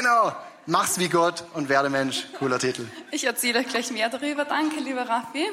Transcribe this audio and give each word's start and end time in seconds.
genau. 0.00 0.32
Mach's 0.66 0.98
wie 0.98 1.08
Gott 1.08 1.44
und 1.54 1.68
werde 1.68 1.90
Mensch. 1.90 2.26
Cooler 2.38 2.58
Titel. 2.58 2.86
Ich 3.10 3.24
erzähle 3.24 3.60
euch 3.60 3.68
gleich 3.68 3.90
mehr 3.90 4.08
darüber. 4.08 4.44
Danke, 4.44 4.80
lieber 4.80 5.08
Raffi. 5.08 5.46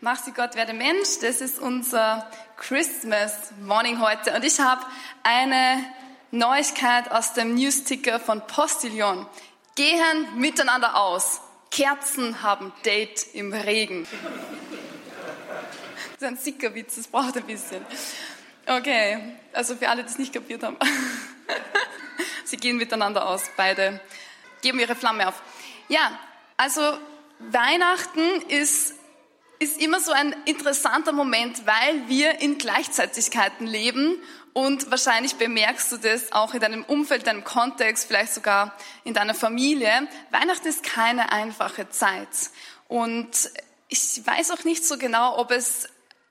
Mach's 0.00 0.26
wie 0.26 0.30
Gott, 0.30 0.54
werde 0.54 0.72
Mensch. 0.72 1.18
Das 1.20 1.40
ist 1.40 1.58
unser 1.58 2.26
Christmas 2.56 3.32
Morning 3.60 4.00
heute. 4.00 4.34
Und 4.34 4.44
ich 4.44 4.60
habe 4.60 4.80
eine 5.22 5.84
Neuigkeit 6.30 7.10
aus 7.10 7.34
dem 7.34 7.54
Newsticker 7.54 8.18
von 8.18 8.46
Postillon. 8.46 9.26
Gehen 9.74 10.38
miteinander 10.38 10.96
aus. 10.96 11.40
Kerzen 11.70 12.42
haben 12.42 12.72
Date 12.84 13.26
im 13.34 13.52
Regen. 13.52 14.06
Das 16.14 16.22
ist 16.22 16.24
ein 16.24 16.36
Sickerwitz, 16.36 16.96
das 16.96 17.08
braucht 17.08 17.36
ein 17.36 17.44
bisschen. 17.44 17.84
Okay, 18.66 19.36
also 19.52 19.74
für 19.76 19.88
alle, 19.88 20.02
die 20.04 20.10
es 20.10 20.18
nicht 20.18 20.32
kapiert 20.32 20.62
haben. 20.62 20.76
Sie 22.52 22.58
gehen 22.58 22.76
miteinander 22.76 23.26
aus, 23.26 23.44
beide 23.56 23.98
geben 24.60 24.78
ihre 24.78 24.94
Flamme 24.94 25.26
auf. 25.26 25.40
Ja, 25.88 26.18
also 26.58 26.82
Weihnachten 27.38 28.42
ist, 28.48 28.92
ist 29.58 29.80
immer 29.80 30.00
so 30.00 30.12
ein 30.12 30.36
interessanter 30.44 31.12
Moment, 31.12 31.66
weil 31.66 32.08
wir 32.08 32.42
in 32.42 32.58
Gleichzeitigkeiten 32.58 33.66
leben 33.66 34.18
und 34.52 34.90
wahrscheinlich 34.90 35.36
bemerkst 35.36 35.92
du 35.92 35.96
das 35.96 36.32
auch 36.32 36.52
in 36.52 36.60
deinem 36.60 36.84
Umfeld, 36.84 37.26
deinem 37.26 37.42
Kontext, 37.42 38.06
vielleicht 38.06 38.34
sogar 38.34 38.76
in 39.04 39.14
deiner 39.14 39.34
Familie. 39.34 40.06
Weihnachten 40.30 40.68
ist 40.68 40.82
keine 40.82 41.32
einfache 41.32 41.88
Zeit. 41.88 42.28
Und 42.86 43.30
ich 43.88 44.20
weiß 44.26 44.50
auch 44.50 44.64
nicht 44.64 44.84
so 44.84 44.98
genau, 44.98 45.38
ob 45.38 45.52
es 45.52 45.88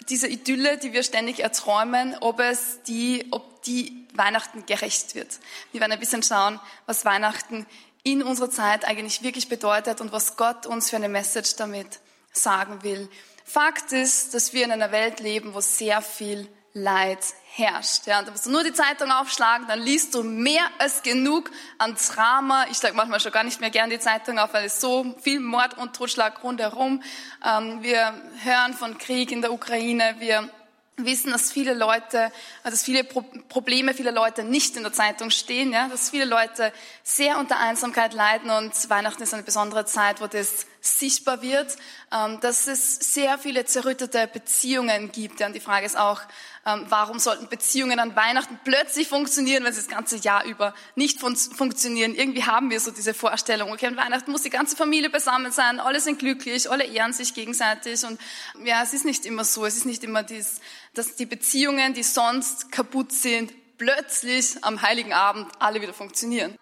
diese 0.08 0.28
Idylle, 0.28 0.78
die 0.78 0.94
wir 0.94 1.02
ständig 1.02 1.40
erträumen, 1.40 2.16
ob 2.20 2.40
es 2.40 2.84
die, 2.84 3.26
ob 3.32 3.64
die 3.64 4.01
Weihnachten 4.14 4.66
gerecht 4.66 5.16
wird. 5.16 5.40
Wir 5.72 5.82
werden 5.82 5.92
ein 5.92 6.00
bisschen 6.00 6.24
schauen, 6.24 6.60
was 6.86 7.06
Weihnachten 7.06 7.66
in 8.04 8.24
unserer 8.24 8.50
Zeit 8.50 8.86
eigentlich 8.86 9.24
wirklich 9.24 9.50
bedeutet 9.50 10.02
und 10.02 10.12
was 10.12 10.38
Gott 10.38 10.66
uns 10.66 10.90
für 10.90 10.96
eine 10.96 11.10
Message 11.10 11.56
damit 11.56 12.00
sagen 12.32 12.84
will. 12.84 13.10
Fakt 13.46 13.92
ist, 13.92 14.34
dass 14.34 14.54
wir 14.54 14.64
in 14.64 14.72
einer 14.72 14.92
Welt 14.92 15.20
leben, 15.20 15.54
wo 15.54 15.62
sehr 15.62 16.02
viel 16.02 16.48
Leid 16.74 17.20
herrscht. 17.54 18.08
Ja, 18.08 18.20
und 18.20 18.28
da 18.28 18.32
musst 18.32 18.46
du 18.46 18.50
nur 18.50 18.64
die 18.64 18.72
Zeitung 18.72 19.12
aufschlagen, 19.12 19.68
dann 19.68 19.80
liest 19.80 20.16
du 20.16 20.24
mehr 20.24 20.64
als 20.80 21.04
genug 21.04 21.52
an 21.78 21.96
Drama. 21.96 22.66
Ich 22.72 22.78
sage 22.78 22.96
manchmal 22.96 23.20
schon 23.20 23.34
gar 23.34 23.44
nicht 23.44 23.60
mehr 23.60 23.72
gern 23.72 23.90
die 23.90 24.00
Zeitung 24.00 24.40
auf, 24.40 24.54
weil 24.54 24.66
es 24.66 24.80
so 24.80 25.16
viel 25.22 25.42
Mord 25.42 25.78
und 25.78 25.94
Totschlag 25.94 26.42
rundherum. 26.44 27.04
Ähm, 27.46 27.84
wir 27.84 28.14
hören 28.44 28.74
von 28.74 28.98
Krieg 28.98 29.32
in 29.34 29.42
der 29.42 29.52
Ukraine. 29.52 30.16
Wir 30.20 30.50
wissen, 30.98 31.32
dass 31.32 31.52
viele 31.52 31.74
Leute, 31.74 32.32
dass 32.64 32.84
viele 32.84 33.04
Probleme 33.04 33.94
viele 33.94 34.12
Leute 34.12 34.44
nicht 34.44 34.76
in 34.76 34.84
der 34.84 34.94
Zeitung 34.94 35.30
stehen, 35.30 35.72
ja, 35.72 35.88
dass 35.88 36.10
viele 36.10 36.26
Leute 36.26 36.72
sehr 37.04 37.38
unter 37.38 37.60
Einsamkeit 37.60 38.14
leiden 38.14 38.50
und 38.50 38.90
Weihnachten 38.90 39.24
ist 39.24 39.34
eine 39.34 39.44
besondere 39.44 39.86
Zeit, 39.86 40.22
wo 40.22 40.28
das 40.28 40.66
sichtbar 40.82 41.42
wird, 41.44 41.78
ähm, 42.12 42.40
dass 42.42 42.68
es 42.68 42.96
sehr 43.14 43.38
viele 43.38 43.66
zerrüttete 43.66 44.28
Beziehungen 44.28 45.12
gibt. 45.12 45.42
Und 45.42 45.54
die 45.54 45.60
Frage 45.60 45.86
ist 45.86 45.96
auch, 45.96 46.22
ähm, 46.66 46.86
warum 46.90 47.20
sollten 47.20 47.48
Beziehungen 47.48 48.00
an 48.00 48.16
Weihnachten 48.16 48.60
plötzlich 48.64 49.08
funktionieren, 49.08 49.64
wenn 49.64 49.74
sie 49.74 49.80
das 49.80 49.88
ganze 49.88 50.18
Jahr 50.18 50.44
über 50.46 50.74
nicht 50.96 51.20
fun 51.20 51.36
funktionieren? 51.36 52.16
Irgendwie 52.16 52.44
haben 52.44 52.70
wir 52.72 52.80
so 52.80 52.92
diese 52.92 53.14
Vorstellung, 53.14 53.72
okay, 53.72 53.88
an 53.88 53.98
Weihnachten 53.98 54.32
muss 54.32 54.42
die 54.42 54.50
ganze 54.50 54.76
Familie 54.76 55.10
beisammen 55.10 55.52
sein, 55.52 55.80
alle 55.80 56.00
sind 56.00 56.20
glücklich, 56.20 56.70
alle 56.70 56.84
ehren 56.84 57.14
sich 57.14 57.34
gegenseitig 57.34 58.04
und 58.04 58.20
ja, 58.64 58.84
es 58.84 58.94
ist 58.94 59.06
nicht 59.06 59.26
immer 59.26 59.44
so, 59.44 59.66
es 59.66 59.78
ist 59.78 59.86
nicht 59.86 60.04
immer 60.04 60.24
dies, 60.24 60.62
dass 60.94 61.16
die 61.16 61.26
Beziehungen, 61.26 61.94
die 61.94 62.04
sonst 62.04 62.72
kaputt 62.72 63.12
sind, 63.12 63.54
plötzlich 63.78 64.64
am 64.64 64.82
Heiligen 64.82 65.14
Abend 65.14 65.48
alle 65.60 65.82
wieder 65.82 65.94
funktionieren. 65.94 66.58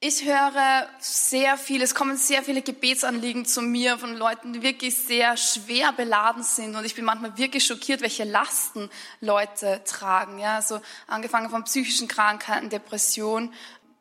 Ich 0.00 0.24
höre 0.24 0.88
sehr 1.00 1.58
viel, 1.58 1.82
es 1.82 1.92
kommen 1.92 2.16
sehr 2.16 2.44
viele 2.44 2.62
Gebetsanliegen 2.62 3.44
zu 3.44 3.60
mir 3.60 3.98
von 3.98 4.14
Leuten, 4.14 4.52
die 4.52 4.62
wirklich 4.62 4.96
sehr 4.96 5.36
schwer 5.36 5.90
beladen 5.90 6.44
sind 6.44 6.76
und 6.76 6.84
ich 6.84 6.94
bin 6.94 7.04
manchmal 7.04 7.36
wirklich 7.36 7.66
schockiert, 7.66 8.00
welche 8.00 8.22
Lasten 8.22 8.90
Leute 9.20 9.82
tragen. 9.84 10.38
Ja, 10.38 10.54
also 10.54 10.80
angefangen 11.08 11.50
von 11.50 11.64
psychischen 11.64 12.06
Krankheiten, 12.06 12.70
Depression 12.70 13.52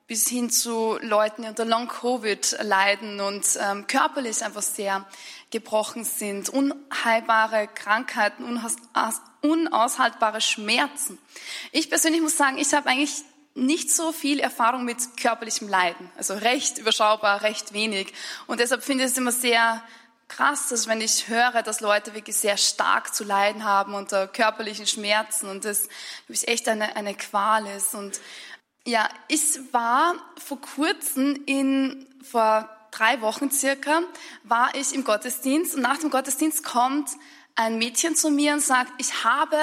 bis 0.05 0.27
hin 0.27 0.51
zu 0.51 0.99
Leuten, 1.01 1.41
die 1.41 1.47
unter 1.47 1.65
Long-Covid 1.65 2.57
leiden 2.61 3.19
und 3.19 3.47
ähm, 3.59 3.87
körperlich 3.87 4.45
einfach 4.45 4.61
sehr 4.61 5.03
gebrochen 5.49 6.03
sind, 6.03 6.49
unheilbare 6.49 7.67
Krankheiten, 7.73 8.61
unaushaltbare 9.41 10.41
Schmerzen. 10.41 11.17
Ich 11.71 11.89
persönlich 11.89 12.21
muss 12.21 12.37
sagen, 12.37 12.59
ich 12.59 12.71
habe 12.75 12.87
eigentlich 12.87 13.23
nicht 13.57 13.91
so 13.91 14.11
viel 14.11 14.39
Erfahrung 14.39 14.85
mit 14.85 15.17
körperlichem 15.17 15.67
Leiden, 15.67 16.09
also 16.15 16.35
recht 16.35 16.77
überschaubar, 16.77 17.41
recht 17.41 17.73
wenig. 17.73 18.13
Und 18.45 18.59
deshalb 18.59 18.83
finde 18.83 19.03
ich 19.03 19.11
es 19.11 19.17
immer 19.17 19.31
sehr 19.31 19.83
krass, 20.27 20.69
dass 20.69 20.87
wenn 20.87 21.01
ich 21.01 21.27
höre, 21.27 21.63
dass 21.63 21.81
Leute 21.81 22.13
wirklich 22.13 22.35
sehr 22.35 22.57
stark 22.57 23.15
zu 23.15 23.23
leiden 23.23 23.63
haben 23.63 23.93
unter 23.93 24.27
körperlichen 24.27 24.85
Schmerzen 24.85 25.47
und 25.47 25.65
das 25.65 25.89
ich, 26.27 26.47
echt 26.47 26.67
eine, 26.67 26.95
eine 26.95 27.15
Qual 27.15 27.65
ist. 27.67 27.95
Und 27.95 28.19
ja, 28.85 29.09
ich 29.27 29.41
war 29.71 30.15
vor 30.37 30.61
kurzem 30.61 31.41
in, 31.45 32.07
vor 32.23 32.69
drei 32.91 33.21
Wochen 33.21 33.51
circa, 33.51 34.01
war 34.43 34.75
ich 34.75 34.93
im 34.93 35.03
Gottesdienst 35.03 35.75
und 35.75 35.81
nach 35.81 35.97
dem 35.97 36.09
Gottesdienst 36.09 36.63
kommt 36.63 37.09
ein 37.57 37.79
Mädchen 37.79 38.15
zu 38.15 38.29
mir 38.29 38.53
und 38.53 38.61
sagt, 38.61 38.93
ich 38.99 39.23
habe 39.23 39.59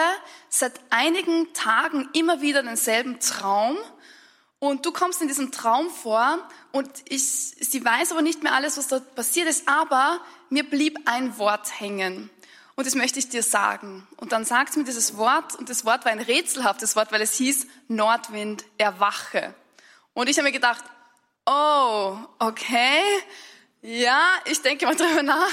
seit 0.49 0.73
einigen 0.91 1.53
Tagen 1.55 2.09
immer 2.13 2.43
wieder 2.43 2.63
denselben 2.63 3.21
Traum 3.21 3.79
und 4.59 4.85
du 4.85 4.93
kommst 4.93 5.23
in 5.23 5.29
diesem 5.29 5.53
Traum 5.53 5.89
vor 5.91 6.39
und 6.73 6.91
ich, 7.09 7.25
sie 7.25 7.85
weiß 7.85 8.11
aber 8.11 8.21
nicht 8.21 8.43
mehr 8.43 8.53
alles, 8.53 8.77
was 8.77 8.89
dort 8.89 9.15
passiert 9.15 9.49
ist, 9.49 9.69
aber 9.69 10.21
mir 10.51 10.69
blieb 10.69 10.99
ein 11.07 11.39
Wort 11.39 11.81
hängen. 11.81 12.31
Und 12.75 12.87
das 12.87 12.97
möchte 12.97 13.21
ich 13.21 13.29
dir 13.29 13.45
sagen. 13.45 14.05
Und 14.17 14.33
dann 14.33 14.45
sagt 14.45 14.73
sie 14.73 14.81
mir 14.81 14.85
dieses 14.85 15.17
Wort, 15.17 15.55
und 15.55 15.71
das 15.71 15.85
Wort 15.85 16.05
war 16.05 16.11
ein 16.11 16.19
rätselhaftes 16.19 16.97
Wort, 16.97 17.13
weil 17.13 17.23
es 17.23 17.35
hieß 17.35 17.69
Nordwind, 17.87 18.65
erwache. 18.77 19.55
Und 20.13 20.29
ich 20.29 20.37
habe 20.39 20.49
mir 20.49 20.53
gedacht, 20.53 20.83
oh, 21.47 22.17
okay, 22.41 23.01
ja, 23.87 24.31
ich 24.47 24.63
denke 24.63 24.87
mal 24.87 24.97
drüber 24.97 25.23
nach. 25.23 25.51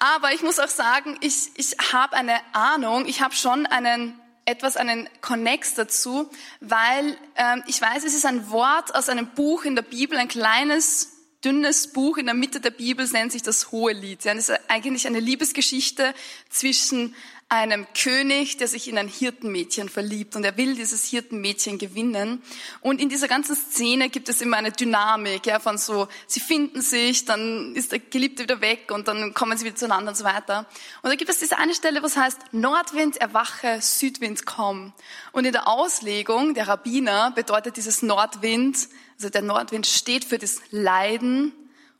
Aber 0.00 0.32
ich 0.32 0.42
muss 0.42 0.58
auch 0.58 0.68
sagen, 0.68 1.16
ich, 1.20 1.50
ich 1.54 1.76
habe 1.92 2.16
eine 2.16 2.34
Ahnung, 2.52 3.06
ich 3.06 3.22
habe 3.22 3.34
schon 3.34 3.64
einen 3.66 4.20
etwas 4.44 4.76
einen 4.76 5.08
Connex 5.20 5.74
dazu, 5.74 6.28
weil 6.60 7.16
ähm, 7.36 7.62
ich 7.68 7.80
weiß, 7.80 8.02
es 8.02 8.14
ist 8.14 8.26
ein 8.26 8.50
Wort 8.50 8.92
aus 8.96 9.08
einem 9.08 9.28
Buch 9.28 9.64
in 9.64 9.76
der 9.76 9.82
Bibel, 9.82 10.18
ein 10.18 10.26
kleines, 10.26 11.12
dünnes 11.44 11.92
Buch 11.92 12.18
in 12.18 12.26
der 12.26 12.34
Mitte 12.34 12.58
der 12.58 12.70
Bibel, 12.70 13.06
nennt 13.12 13.30
sich 13.30 13.42
das 13.42 13.70
Hohe 13.70 13.92
Lied. 13.92 14.24
Ja, 14.24 14.34
das 14.34 14.48
ist 14.48 14.60
eigentlich 14.68 15.06
eine 15.06 15.20
Liebesgeschichte 15.20 16.12
zwischen 16.48 17.14
einem 17.50 17.84
König, 18.00 18.58
der 18.58 18.68
sich 18.68 18.86
in 18.86 18.96
ein 18.96 19.08
Hirtenmädchen 19.08 19.88
verliebt 19.88 20.36
und 20.36 20.44
er 20.44 20.56
will 20.56 20.76
dieses 20.76 21.04
Hirtenmädchen 21.04 21.78
gewinnen. 21.78 22.42
Und 22.80 23.00
in 23.00 23.08
dieser 23.08 23.26
ganzen 23.26 23.56
Szene 23.56 24.08
gibt 24.08 24.28
es 24.28 24.40
immer 24.40 24.56
eine 24.56 24.70
Dynamik, 24.70 25.46
ja, 25.46 25.58
von 25.58 25.76
so, 25.76 26.06
sie 26.28 26.38
finden 26.38 26.80
sich, 26.80 27.24
dann 27.24 27.74
ist 27.74 27.90
der 27.90 27.98
Geliebte 27.98 28.44
wieder 28.44 28.60
weg 28.60 28.92
und 28.92 29.08
dann 29.08 29.34
kommen 29.34 29.58
sie 29.58 29.64
wieder 29.64 29.74
zueinander 29.74 30.12
und 30.12 30.16
so 30.16 30.22
weiter. 30.24 30.60
Und 31.02 31.10
da 31.10 31.16
gibt 31.16 31.28
es 31.28 31.40
diese 31.40 31.58
eine 31.58 31.74
Stelle, 31.74 32.04
was 32.04 32.16
heißt, 32.16 32.38
Nordwind 32.52 33.16
erwache, 33.16 33.82
Südwind 33.82 34.46
komm. 34.46 34.92
Und 35.32 35.44
in 35.44 35.52
der 35.52 35.66
Auslegung 35.66 36.54
der 36.54 36.68
Rabbiner 36.68 37.32
bedeutet 37.32 37.76
dieses 37.76 38.00
Nordwind, 38.02 38.88
also 39.16 39.28
der 39.28 39.42
Nordwind 39.42 39.88
steht 39.88 40.24
für 40.24 40.38
das 40.38 40.60
Leiden 40.70 41.52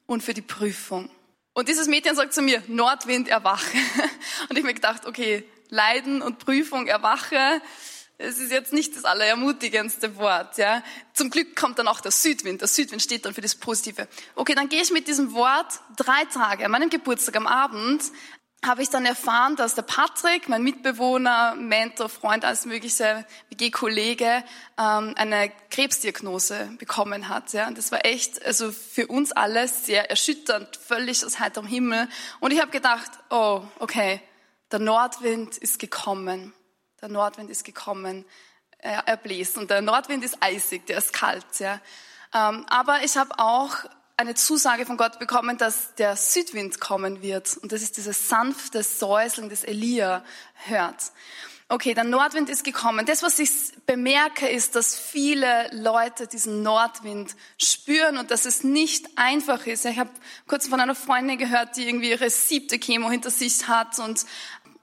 und 0.06 0.22
für 0.22 0.32
die 0.32 0.42
Prüfung. 0.42 1.10
Und 1.52 1.68
dieses 1.68 1.88
Mädchen 1.88 2.14
sagt 2.14 2.32
zu 2.32 2.42
mir, 2.42 2.62
Nordwind, 2.68 3.28
erwache. 3.28 3.76
Und 4.48 4.56
ich 4.56 4.64
mir 4.64 4.74
gedacht, 4.74 5.06
okay, 5.06 5.44
Leiden 5.68 6.20
und 6.20 6.38
Prüfung, 6.38 6.88
erwache, 6.88 7.62
es 8.18 8.38
ist 8.38 8.52
jetzt 8.52 8.72
nicht 8.72 8.94
das 8.96 9.04
allerermutigendste 9.04 10.16
Wort. 10.16 10.58
Ja. 10.58 10.82
Zum 11.14 11.30
Glück 11.30 11.56
kommt 11.56 11.78
dann 11.78 11.88
auch 11.88 12.00
der 12.00 12.10
Südwind. 12.10 12.60
Der 12.60 12.68
Südwind 12.68 13.02
steht 13.02 13.24
dann 13.24 13.32
für 13.32 13.40
das 13.40 13.54
Positive. 13.54 14.08
Okay, 14.34 14.54
dann 14.54 14.68
gehe 14.68 14.82
ich 14.82 14.90
mit 14.90 15.08
diesem 15.08 15.32
Wort 15.32 15.80
drei 15.96 16.24
Tage 16.26 16.66
an 16.66 16.70
meinem 16.70 16.90
Geburtstag 16.90 17.36
am 17.36 17.46
Abend 17.46 18.02
habe 18.64 18.82
ich 18.82 18.90
dann 18.90 19.06
erfahren, 19.06 19.56
dass 19.56 19.74
der 19.74 19.82
Patrick, 19.82 20.48
mein 20.48 20.62
Mitbewohner, 20.62 21.54
Mentor, 21.54 22.10
Freund, 22.10 22.44
alles 22.44 22.66
mögliche, 22.66 23.24
WG-Kollege, 23.48 24.44
ähm, 24.78 25.14
eine 25.16 25.50
Krebsdiagnose 25.70 26.70
bekommen 26.78 27.28
hat. 27.28 27.54
Ja, 27.54 27.68
und 27.68 27.78
das 27.78 27.90
war 27.90 28.04
echt, 28.04 28.44
also 28.44 28.70
für 28.70 29.06
uns 29.06 29.32
alle 29.32 29.66
sehr 29.66 30.10
erschütternd, 30.10 30.76
völlig 30.76 31.24
aus 31.24 31.40
heiterem 31.40 31.66
Himmel. 31.66 32.06
Und 32.40 32.52
ich 32.52 32.60
habe 32.60 32.70
gedacht, 32.70 33.10
oh, 33.30 33.62
okay, 33.78 34.20
der 34.70 34.78
Nordwind 34.78 35.56
ist 35.56 35.78
gekommen. 35.78 36.52
Der 37.00 37.08
Nordwind 37.08 37.48
ist 37.48 37.64
gekommen. 37.64 38.26
Er, 38.82 39.16
bläst 39.18 39.58
und 39.58 39.70
der 39.70 39.82
Nordwind 39.82 40.24
ist 40.24 40.38
eisig, 40.40 40.86
der 40.86 40.98
ist 40.98 41.12
kalt. 41.12 41.44
Ja. 41.58 41.80
Ähm, 42.32 42.64
aber 42.68 43.04
ich 43.04 43.18
habe 43.18 43.38
auch 43.38 43.76
eine 44.20 44.34
Zusage 44.34 44.84
von 44.84 44.98
Gott 44.98 45.18
bekommen, 45.18 45.56
dass 45.56 45.94
der 45.94 46.14
Südwind 46.14 46.78
kommen 46.78 47.22
wird. 47.22 47.56
Und 47.56 47.72
das 47.72 47.80
ist 47.80 47.96
dieses 47.96 48.28
sanfte 48.28 48.82
Säuseln, 48.82 49.48
das 49.48 49.64
Elia 49.64 50.22
hört. 50.66 51.12
Okay, 51.70 51.94
der 51.94 52.04
Nordwind 52.04 52.50
ist 52.50 52.64
gekommen. 52.64 53.06
Das, 53.06 53.22
was 53.22 53.38
ich 53.38 53.50
bemerke, 53.86 54.46
ist, 54.46 54.76
dass 54.76 54.98
viele 54.98 55.70
Leute 55.72 56.26
diesen 56.26 56.62
Nordwind 56.62 57.34
spüren 57.56 58.18
und 58.18 58.30
dass 58.30 58.44
es 58.44 58.62
nicht 58.62 59.06
einfach 59.16 59.66
ist. 59.66 59.86
Ich 59.86 59.98
habe 59.98 60.10
kurz 60.46 60.66
von 60.66 60.80
einer 60.80 60.96
Freundin 60.96 61.38
gehört, 61.38 61.76
die 61.76 61.88
irgendwie 61.88 62.10
ihre 62.10 62.28
siebte 62.28 62.78
Chemo 62.78 63.08
hinter 63.08 63.30
sich 63.30 63.68
hat 63.68 64.00
und 64.00 64.26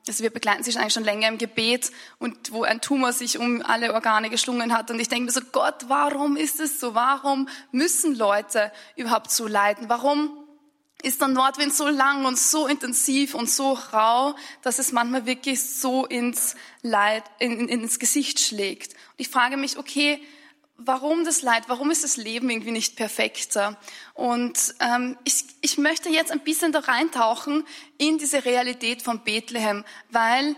also 0.09 0.23
wir 0.23 0.29
begleiten 0.29 0.63
sich 0.63 0.77
eigentlich 0.77 0.93
schon 0.93 1.03
länger 1.03 1.27
im 1.27 1.37
Gebet 1.37 1.91
und 2.19 2.51
wo 2.51 2.63
ein 2.63 2.81
Tumor 2.81 3.13
sich 3.13 3.37
um 3.37 3.61
alle 3.61 3.93
Organe 3.93 4.29
geschlungen 4.29 4.75
hat. 4.75 4.89
Und 4.91 4.99
ich 4.99 5.09
denke 5.09 5.25
mir 5.25 5.31
so, 5.31 5.41
Gott, 5.51 5.85
warum 5.87 6.37
ist 6.37 6.59
es 6.59 6.79
so? 6.79 6.95
Warum 6.95 7.47
müssen 7.71 8.15
Leute 8.15 8.71
überhaupt 8.95 9.31
so 9.31 9.47
leiden? 9.47 9.89
Warum 9.89 10.47
ist 11.03 11.21
der 11.21 11.27
Nordwind 11.27 11.73
so 11.73 11.87
lang 11.87 12.25
und 12.25 12.39
so 12.39 12.67
intensiv 12.67 13.35
und 13.35 13.49
so 13.49 13.73
rau, 13.73 14.35
dass 14.63 14.79
es 14.79 14.91
manchmal 14.91 15.25
wirklich 15.25 15.61
so 15.61 16.05
ins 16.05 16.55
Leid, 16.81 17.23
in, 17.39 17.67
in, 17.67 17.81
ins 17.81 17.99
Gesicht 17.99 18.39
schlägt? 18.39 18.93
Und 18.93 19.19
ich 19.19 19.29
frage 19.29 19.57
mich, 19.57 19.77
okay, 19.77 20.21
warum 20.77 21.25
das 21.25 21.41
Leid, 21.41 21.63
warum 21.67 21.91
ist 21.91 22.03
das 22.03 22.17
Leben 22.17 22.49
irgendwie 22.49 22.71
nicht 22.71 22.95
perfekter? 22.95 23.77
Und 24.13 24.75
ähm, 24.79 25.17
ich, 25.23 25.45
ich 25.61 25.77
möchte 25.77 26.09
jetzt 26.09 26.31
ein 26.31 26.41
bisschen 26.41 26.71
da 26.71 26.79
reintauchen 26.79 27.65
in 27.97 28.17
diese 28.17 28.45
Realität 28.45 29.01
von 29.01 29.23
Bethlehem, 29.23 29.83
weil 30.09 30.55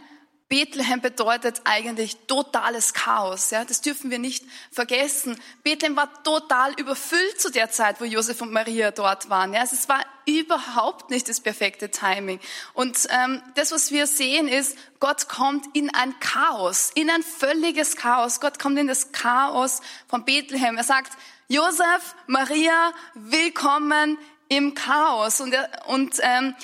Bethlehem 0.50 1.00
bedeutet 1.00 1.62
eigentlich 1.63 2.18
totales 2.25 2.96
Chaos. 2.96 3.51
Ja? 3.51 3.66
Das 3.66 3.81
dürfen 3.81 4.10
wir 4.10 4.18
nicht 4.18 4.44
vergessen. 4.72 5.40
Bethlehem 5.62 5.96
war 5.96 6.24
total 6.24 6.74
überfüllt 6.74 7.40
zu 7.40 7.51
der 7.51 7.69
Zeit, 7.69 8.01
wo 8.01 8.06
Josef 8.06 8.42
und 8.42 8.51
Maria 8.51 8.90
dort 8.90 9.30
waren. 9.30 9.54
Ja? 9.54 9.62
Also 9.62 9.75
es 9.75 9.88
war 9.88 10.04
überhaupt 10.25 11.12
nicht 11.12 11.30
das 11.30 11.40
perfekte 11.40 11.92
Timing. 11.92 12.40
Und 12.74 13.07
ähm, 13.12 13.44
das, 13.54 13.72
was 13.72 13.92
wir 13.92 14.07
sehen, 14.07 14.48
ist, 14.48 14.75
Gott 15.00 15.30
kommt 15.30 15.68
in 15.75 15.94
ein 15.94 16.19
Chaos, 16.19 16.90
in 16.96 17.12
ein 17.12 17.22
völliges 17.22 17.96
Chaos. 17.96 18.42
Gott 18.42 18.57
kommt 18.57 18.80
in 18.80 18.88
das 18.88 19.12
Chaos 19.12 19.81
von 20.07 20.25
Bethlehem. 20.25 20.78
Er 20.78 20.84
sagt, 20.84 21.13
Josef, 21.48 22.16
Maria, 22.25 22.92
willkommen 23.13 24.18
im 24.50 24.74
Chaos. 24.74 25.42
Und, 25.42 25.56
und 25.86 26.16
ähm, 26.22 26.56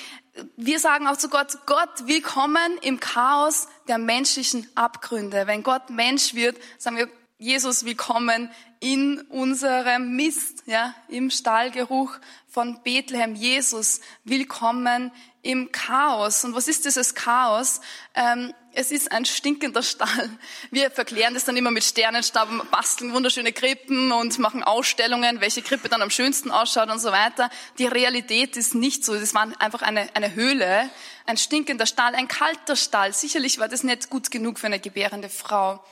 wir 0.56 0.78
sagen 0.78 1.06
auch 1.06 1.16
zu 1.16 1.28
Gott, 1.28 1.58
Gott, 1.66 2.06
willkommen 2.06 2.78
im 2.82 3.00
Chaos 3.00 3.68
der 3.88 3.98
menschlichen 3.98 4.68
Abgründe. 4.74 5.46
Wenn 5.46 5.62
Gott 5.62 5.90
Mensch 5.90 6.34
wird, 6.34 6.56
sagen 6.78 6.96
wir, 6.96 7.08
Jesus, 7.38 7.84
willkommen 7.84 8.50
in 8.80 9.20
unserem 9.28 10.16
Mist, 10.16 10.64
ja, 10.66 10.94
im 11.08 11.30
Stallgeruch 11.30 12.18
von 12.48 12.82
Bethlehem. 12.82 13.34
Jesus, 13.34 14.00
willkommen 14.24 15.12
im 15.42 15.70
Chaos. 15.72 16.44
Und 16.44 16.54
was 16.54 16.68
ist 16.68 16.84
dieses 16.84 17.14
Chaos? 17.14 17.80
Ähm, 18.14 18.52
es 18.72 18.90
ist 18.90 19.10
ein 19.12 19.24
stinkender 19.24 19.82
Stall. 19.82 20.28
Wir 20.70 20.90
verklären 20.90 21.34
das 21.34 21.44
dann 21.44 21.56
immer 21.56 21.70
mit 21.70 21.84
Sternenstaub, 21.84 22.70
basteln 22.70 23.14
wunderschöne 23.14 23.52
Krippen 23.52 24.12
und 24.12 24.38
machen 24.38 24.62
Ausstellungen, 24.62 25.40
welche 25.40 25.62
Krippe 25.62 25.88
dann 25.88 26.02
am 26.02 26.10
schönsten 26.10 26.50
ausschaut 26.50 26.90
und 26.90 26.98
so 26.98 27.10
weiter. 27.10 27.48
Die 27.78 27.86
Realität 27.86 28.56
ist 28.56 28.74
nicht 28.74 29.04
so. 29.04 29.14
Das 29.14 29.32
war 29.32 29.48
einfach 29.60 29.82
eine, 29.82 30.14
eine 30.14 30.34
Höhle, 30.34 30.90
ein 31.24 31.38
stinkender 31.38 31.86
Stall, 31.86 32.14
ein 32.14 32.28
kalter 32.28 32.76
Stall. 32.76 33.14
Sicherlich 33.14 33.58
war 33.58 33.68
das 33.68 33.82
nicht 33.82 34.10
gut 34.10 34.30
genug 34.30 34.58
für 34.58 34.66
eine 34.66 34.80
gebärende 34.80 35.30
Frau. 35.30 35.82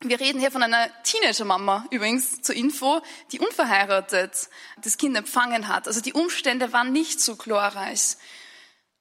Wir 0.00 0.20
reden 0.20 0.38
hier 0.38 0.52
von 0.52 0.62
einer 0.62 0.88
Teenager-Mama, 1.02 1.86
übrigens 1.90 2.40
zur 2.42 2.54
Info, 2.54 3.02
die 3.32 3.40
unverheiratet 3.40 4.48
das 4.80 4.96
Kind 4.96 5.16
empfangen 5.16 5.66
hat. 5.66 5.88
Also 5.88 6.00
die 6.00 6.12
Umstände 6.12 6.72
waren 6.72 6.92
nicht 6.92 7.20
so 7.20 7.34
glorreich. 7.34 8.16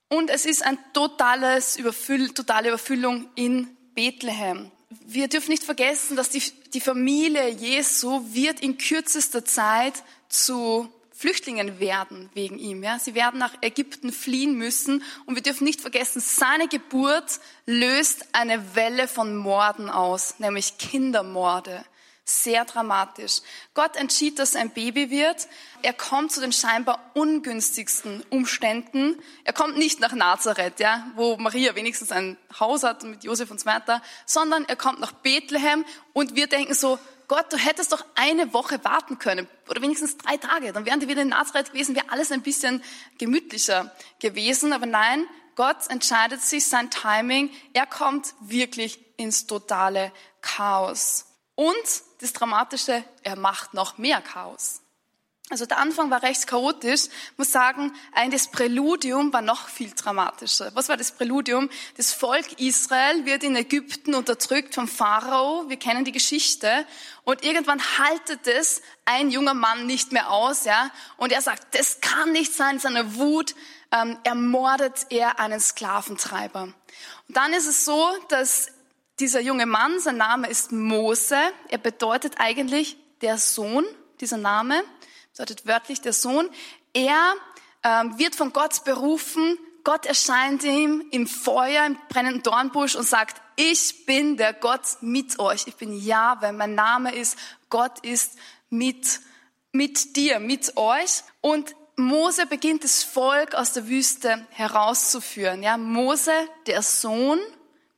Und 0.09 0.31
es 0.31 0.45
ist 0.45 0.65
ein 0.65 0.79
totales 0.93 1.75
Überfüll, 1.77 2.33
totale 2.33 2.69
Überfüllung 2.69 3.29
in 3.35 3.77
Bethlehem. 3.93 4.71
Wir 5.05 5.27
dürfen 5.27 5.51
nicht 5.51 5.63
vergessen, 5.63 6.15
dass 6.15 6.31
die, 6.31 6.41
die 6.73 6.81
Familie 6.81 7.47
Jesu 7.49 8.23
wird 8.33 8.61
in 8.61 8.79
kürzester 8.79 9.45
Zeit 9.45 10.01
zu 10.29 10.91
Flüchtlingen 11.17 11.79
werden 11.79 12.29
wegen 12.35 12.59
ihm. 12.59 12.83
Ja? 12.83 12.99
Sie 12.99 13.15
werden 13.15 13.39
nach 13.39 13.55
Ägypten 13.61 14.11
fliehen 14.11 14.55
müssen. 14.55 15.03
Und 15.25 15.33
wir 15.33 15.41
dürfen 15.41 15.63
nicht 15.63 15.81
vergessen, 15.81 16.21
seine 16.21 16.67
Geburt 16.67 17.39
löst 17.65 18.27
eine 18.33 18.75
Welle 18.75 19.07
von 19.07 19.35
Morden 19.35 19.89
aus, 19.89 20.35
nämlich 20.37 20.77
Kindermorde. 20.77 21.83
Sehr 22.23 22.65
dramatisch. 22.65 23.39
Gott 23.73 23.95
entschied, 23.95 24.37
dass 24.37 24.53
er 24.53 24.61
ein 24.61 24.69
Baby 24.69 25.09
wird. 25.09 25.47
Er 25.81 25.93
kommt 25.93 26.33
zu 26.33 26.41
den 26.41 26.51
scheinbar 26.51 26.99
ungünstigsten 27.15 28.21
Umständen. 28.29 29.15
Er 29.43 29.53
kommt 29.53 29.77
nicht 29.77 29.99
nach 29.99 30.13
Nazareth, 30.13 30.79
ja, 30.79 31.09
wo 31.15 31.37
Maria 31.37 31.73
wenigstens 31.73 32.11
ein 32.11 32.37
Haus 32.59 32.83
hat 32.83 33.01
mit 33.03 33.23
Josef 33.23 33.49
und 33.49 33.59
so 33.61 33.65
weiter, 33.65 34.03
sondern 34.25 34.65
er 34.65 34.75
kommt 34.75 34.99
nach 34.99 35.13
Bethlehem 35.13 35.83
und 36.13 36.35
wir 36.35 36.47
denken 36.47 36.75
so, 36.75 36.99
Gott, 37.27 37.51
du 37.51 37.57
hättest 37.57 37.91
doch 37.91 38.05
eine 38.15 38.53
Woche 38.53 38.83
warten 38.85 39.19
können 39.19 39.49
oder 39.67 39.81
wenigstens 39.81 40.17
drei 40.17 40.37
Tage. 40.37 40.71
Dann 40.71 40.85
wären 40.85 41.01
die 41.01 41.09
wieder 41.09 41.21
in 41.21 41.29
Nazareth 41.29 41.71
gewesen, 41.73 41.95
wäre 41.95 42.09
alles 42.09 42.31
ein 42.31 42.41
bisschen 42.41 42.81
gemütlicher 43.17 43.93
gewesen. 44.19 44.71
Aber 44.71 44.85
nein, 44.85 45.27
Gott 45.55 45.89
entscheidet 45.89 46.41
sich 46.41 46.67
sein 46.67 46.89
Timing. 46.89 47.51
Er 47.73 47.85
kommt 47.85 48.33
wirklich 48.39 48.99
ins 49.17 49.45
totale 49.45 50.13
Chaos. 50.41 51.25
Und 51.55 51.75
das 52.21 52.31
Dramatische, 52.31 53.03
er 53.23 53.35
macht 53.35 53.73
noch 53.73 53.97
mehr 53.97 54.21
Chaos. 54.21 54.81
Also 55.49 55.65
der 55.65 55.77
Anfang 55.77 56.11
war 56.11 56.23
recht 56.23 56.45
chaotisch. 56.45 57.05
Ich 57.05 57.37
muss 57.37 57.53
sagen, 57.53 57.93
ein 58.11 58.31
das 58.31 58.49
Präludium 58.49 59.31
war 59.31 59.41
noch 59.41 59.69
viel 59.69 59.91
dramatischer. 59.91 60.71
Was 60.73 60.89
war 60.89 60.97
das 60.97 61.13
Präludium? 61.13 61.69
Das 61.95 62.11
Volk 62.11 62.59
Israel 62.59 63.25
wird 63.25 63.43
in 63.43 63.55
Ägypten 63.55 64.13
unterdrückt 64.13 64.75
vom 64.75 64.89
Pharao. 64.89 65.69
Wir 65.69 65.77
kennen 65.77 66.03
die 66.03 66.11
Geschichte. 66.11 66.85
Und 67.23 67.45
irgendwann 67.45 67.81
haltet 67.97 68.45
es 68.45 68.81
ein 69.05 69.29
junger 69.29 69.53
Mann 69.53 69.85
nicht 69.85 70.11
mehr 70.11 70.31
aus, 70.31 70.65
ja. 70.65 70.91
Und 71.15 71.31
er 71.31 71.41
sagt, 71.41 71.75
das 71.79 72.01
kann 72.01 72.33
nicht 72.33 72.53
sein. 72.53 72.79
Seine 72.79 73.15
Wut 73.15 73.55
ähm, 73.93 74.17
ermordet 74.25 75.05
er 75.09 75.39
einen 75.39 75.61
Sklaventreiber. 75.61 76.63
Und 76.63 77.37
dann 77.37 77.53
ist 77.53 77.67
es 77.67 77.85
so, 77.85 78.05
dass 78.27 78.67
dieser 79.19 79.39
junge 79.39 79.65
Mann, 79.65 80.01
sein 80.01 80.17
Name 80.17 80.49
ist 80.49 80.73
Mose, 80.73 81.37
er 81.69 81.77
bedeutet 81.77 82.35
eigentlich 82.37 82.97
der 83.21 83.37
Sohn, 83.37 83.85
dieser 84.19 84.37
Name, 84.37 84.83
bedeutet 85.37 85.67
wörtlich 85.67 86.01
der 86.01 86.13
Sohn. 86.13 86.49
Er 86.93 87.35
ähm, 87.83 88.17
wird 88.17 88.35
von 88.35 88.53
Gott 88.53 88.83
berufen, 88.85 89.59
Gott 89.83 90.07
erscheint 90.07 90.63
ihm 90.63 91.05
im 91.11 91.27
Feuer, 91.27 91.85
im 91.85 91.95
brennenden 92.09 92.41
Dornbusch 92.41 92.95
und 92.95 93.05
sagt, 93.05 93.39
ich 93.55 94.05
bin 94.05 94.35
der 94.35 94.53
Gott 94.53 94.97
mit 95.01 95.39
euch. 95.39 95.67
Ich 95.67 95.75
bin 95.75 95.95
Jahwe. 95.95 96.51
Mein 96.53 96.73
Name 96.75 97.15
ist, 97.15 97.37
Gott 97.69 97.99
ist 97.99 98.33
mit, 98.69 99.21
mit 99.71 100.15
dir, 100.15 100.39
mit 100.39 100.75
euch. 100.75 101.23
Und 101.39 101.75
Mose 101.95 102.47
beginnt 102.47 102.83
das 102.83 103.03
Volk 103.03 103.53
aus 103.53 103.73
der 103.73 103.87
Wüste 103.87 104.45
herauszuführen. 104.49 105.61
Ja, 105.61 105.77
Mose, 105.77 106.33
der 106.65 106.81
Sohn, 106.81 107.39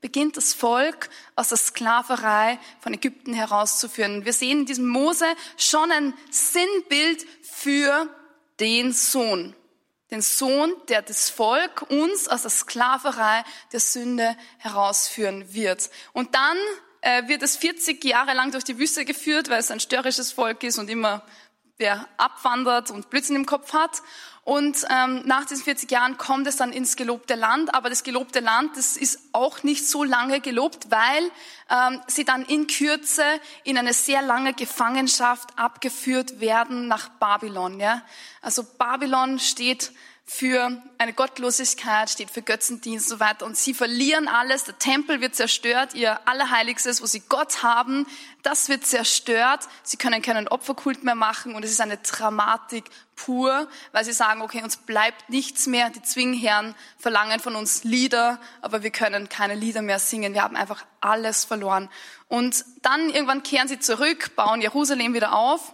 beginnt 0.01 0.37
das 0.37 0.53
Volk 0.53 1.09
aus 1.35 1.49
der 1.49 1.57
Sklaverei 1.57 2.59
von 2.79 2.93
Ägypten 2.93 3.33
herauszuführen. 3.33 4.25
Wir 4.25 4.33
sehen 4.33 4.59
in 4.59 4.65
diesem 4.65 4.87
Mose 4.87 5.25
schon 5.57 5.91
ein 5.91 6.13
Sinnbild 6.29 7.25
für 7.43 8.07
den 8.59 8.93
Sohn. 8.93 9.55
Den 10.11 10.21
Sohn, 10.21 10.73
der 10.87 11.01
das 11.01 11.29
Volk 11.29 11.83
uns 11.89 12.27
aus 12.27 12.41
der 12.41 12.51
Sklaverei 12.51 13.43
der 13.71 13.79
Sünde 13.79 14.35
herausführen 14.57 15.53
wird. 15.53 15.89
Und 16.13 16.33
dann 16.33 16.57
äh, 17.01 17.27
wird 17.27 17.43
es 17.43 17.57
40 17.57 18.03
Jahre 18.03 18.33
lang 18.33 18.51
durch 18.51 18.63
die 18.63 18.79
Wüste 18.79 19.05
geführt, 19.05 19.49
weil 19.49 19.59
es 19.59 19.71
ein 19.71 19.79
störrisches 19.79 20.31
Volk 20.31 20.63
ist 20.63 20.79
und 20.79 20.89
immer 20.89 21.23
wer 21.77 22.07
abwandert 22.17 22.91
und 22.91 23.09
Blödsinn 23.09 23.35
im 23.35 23.45
Kopf 23.45 23.73
hat. 23.73 24.01
Und 24.49 24.83
ähm, 24.89 25.21
nach 25.25 25.45
diesen 25.45 25.63
40 25.63 25.91
Jahren 25.91 26.17
kommt 26.17 26.47
es 26.47 26.55
dann 26.55 26.73
ins 26.73 26.95
gelobte 26.95 27.35
Land. 27.35 27.75
Aber 27.75 27.87
das 27.87 28.01
gelobte 28.01 28.39
Land, 28.39 28.75
das 28.77 28.97
ist 28.97 29.19
auch 29.31 29.61
nicht 29.61 29.87
so 29.87 30.03
lange 30.03 30.41
gelobt, 30.41 30.89
weil 30.89 31.29
ähm, 31.69 32.01
sie 32.07 32.25
dann 32.25 32.45
in 32.45 32.65
Kürze 32.65 33.21
in 33.63 33.77
eine 33.77 33.93
sehr 33.93 34.23
lange 34.23 34.55
Gefangenschaft 34.55 35.49
abgeführt 35.55 36.39
werden 36.39 36.87
nach 36.87 37.09
Babylon. 37.09 37.79
Ja? 37.79 38.01
Also 38.41 38.63
Babylon 38.63 39.37
steht 39.37 39.91
für 40.31 40.79
eine 40.99 41.13
Gottlosigkeit, 41.13 42.07
steht 42.07 42.29
für 42.29 42.43
Götzendienst 42.43 43.11
und 43.11 43.17
so 43.17 43.19
weiter. 43.19 43.47
Und 43.47 43.57
sie 43.57 43.73
verlieren 43.73 44.27
alles. 44.27 44.63
Der 44.63 44.77
Tempel 44.77 45.21
wird 45.21 45.33
zerstört, 45.33 45.95
ihr 45.95 46.19
Allerheiligstes, 46.27 47.01
wo 47.01 47.07
sie 47.07 47.23
Gott 47.27 47.63
haben, 47.63 48.05
das 48.43 48.69
wird 48.69 48.85
zerstört. 48.85 49.67
Sie 49.81 49.97
können 49.97 50.21
keinen 50.21 50.47
Opferkult 50.47 51.03
mehr 51.03 51.15
machen 51.15 51.55
und 51.55 51.65
es 51.65 51.71
ist 51.71 51.81
eine 51.81 51.97
Dramatik 51.97 52.85
pur, 53.15 53.67
weil 53.91 54.05
sie 54.05 54.13
sagen, 54.13 54.43
okay, 54.43 54.61
uns 54.61 54.77
bleibt 54.77 55.29
nichts 55.31 55.65
mehr. 55.65 55.89
Die 55.89 56.03
Zwingherren 56.03 56.75
verlangen 56.99 57.39
von 57.39 57.55
uns 57.55 57.83
Lieder, 57.83 58.39
aber 58.61 58.83
wir 58.83 58.91
können 58.91 59.29
keine 59.29 59.55
Lieder 59.55 59.81
mehr 59.81 59.97
singen. 59.97 60.35
Wir 60.35 60.43
haben 60.43 60.55
einfach 60.55 60.85
alles 61.01 61.43
verloren. 61.43 61.89
Und 62.27 62.65
dann 62.83 63.09
irgendwann 63.09 63.41
kehren 63.41 63.67
sie 63.67 63.79
zurück, 63.79 64.35
bauen 64.35 64.61
Jerusalem 64.61 65.15
wieder 65.15 65.33
auf 65.33 65.73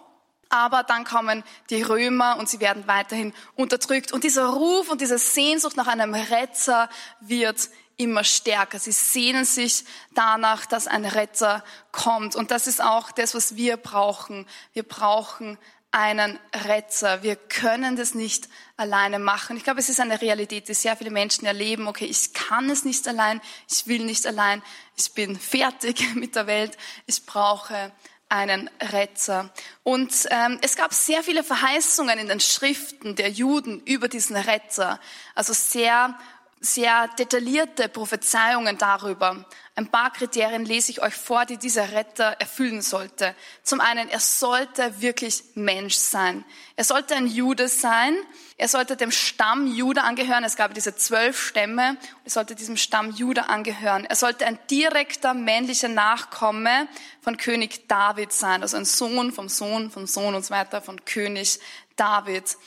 aber 0.55 0.83
dann 0.83 1.03
kommen 1.03 1.43
die 1.69 1.81
Römer 1.81 2.37
und 2.37 2.47
sie 2.49 2.59
werden 2.59 2.87
weiterhin 2.87 3.33
unterdrückt. 3.55 4.13
Und 4.13 4.23
dieser 4.23 4.47
Ruf 4.47 4.89
und 4.89 5.01
diese 5.01 5.17
Sehnsucht 5.17 5.75
nach 5.75 5.87
einem 5.87 6.13
Retter 6.13 6.89
wird 7.19 7.69
immer 7.97 8.23
stärker. 8.23 8.79
Sie 8.79 8.91
sehnen 8.91 9.45
sich 9.45 9.85
danach, 10.13 10.65
dass 10.65 10.87
ein 10.87 11.05
Retter 11.05 11.63
kommt. 11.91 12.35
Und 12.35 12.51
das 12.51 12.67
ist 12.67 12.81
auch 12.81 13.11
das, 13.11 13.35
was 13.35 13.55
wir 13.55 13.77
brauchen. 13.77 14.45
Wir 14.73 14.83
brauchen 14.83 15.57
einen 15.91 16.37
Retter. 16.53 17.23
Wir 17.23 17.37
können 17.37 17.95
das 17.95 18.15
nicht 18.15 18.49
alleine 18.75 19.17
machen. 19.17 19.55
Ich 19.55 19.63
glaube, 19.63 19.79
es 19.79 19.87
ist 19.87 20.01
eine 20.01 20.21
Realität, 20.21 20.67
die 20.67 20.73
sehr 20.73 20.97
viele 20.97 21.09
Menschen 21.09 21.45
erleben. 21.45 21.87
Okay, 21.87 22.05
ich 22.05 22.33
kann 22.33 22.69
es 22.69 22.83
nicht 22.83 23.07
allein, 23.07 23.39
ich 23.71 23.87
will 23.87 24.03
nicht 24.03 24.27
allein, 24.27 24.61
ich 24.97 25.13
bin 25.13 25.39
fertig 25.39 26.03
mit 26.15 26.35
der 26.35 26.47
Welt, 26.47 26.77
ich 27.05 27.25
brauche 27.25 27.93
einen 28.29 28.69
Retter. 28.81 29.51
Und 29.83 30.27
ähm, 30.31 30.59
es 30.61 30.75
gab 30.75 30.93
sehr 30.93 31.23
viele 31.23 31.43
Verheißungen 31.43 32.17
in 32.17 32.27
den 32.27 32.39
Schriften 32.39 33.15
der 33.15 33.29
Juden 33.29 33.81
über 33.85 34.07
diesen 34.07 34.35
Retter. 34.35 34.99
Also 35.35 35.53
sehr 35.53 36.17
sehr 36.65 37.07
detaillierte 37.19 37.87
Prophezeiungen 37.87 38.77
darüber. 38.77 39.45
Ein 39.77 39.91
paar 39.91 40.11
Kriterien 40.11 40.63
lese 40.63 40.91
ich 40.91 41.01
euch 41.01 41.13
vor, 41.13 41.45
die 41.45 41.57
dieser 41.57 41.91
Retter 41.91 42.37
erfüllen 42.39 42.81
sollte. 42.81 43.35
Zum 43.61 43.81
einen, 43.81 44.07
er 44.07 44.21
sollte 44.21 45.01
wirklich 45.01 45.43
Mensch 45.55 45.95
sein. 45.95 46.45
Er 46.77 46.85
sollte 46.85 47.15
ein 47.15 47.27
Jude 47.27 47.67
sein. 47.67 48.15
Er 48.57 48.69
sollte 48.69 48.95
dem 48.95 49.11
Stamm 49.11 49.67
Jude 49.67 50.03
angehören. 50.03 50.45
Es 50.45 50.55
gab 50.55 50.73
diese 50.73 50.95
zwölf 50.95 51.47
Stämme. 51.47 51.97
Er 52.23 52.31
sollte 52.31 52.55
diesem 52.55 52.77
Stamm 52.77 53.11
Jude 53.11 53.49
angehören. 53.49 54.05
Er 54.05 54.15
sollte 54.15 54.45
ein 54.45 54.57
direkter 54.71 55.33
männlicher 55.33 55.89
Nachkomme 55.89 56.87
von 57.21 57.35
König 57.35 57.89
David 57.89 58.31
sein. 58.31 58.61
Also 58.61 58.77
ein 58.77 58.85
Sohn 58.85 59.33
vom 59.33 59.49
Sohn 59.49 59.91
vom 59.91 60.07
Sohn 60.07 60.35
und 60.35 60.45
so 60.45 60.51
weiter 60.51 60.81
von 60.81 61.03
König 61.03 61.59
David. 61.97 62.57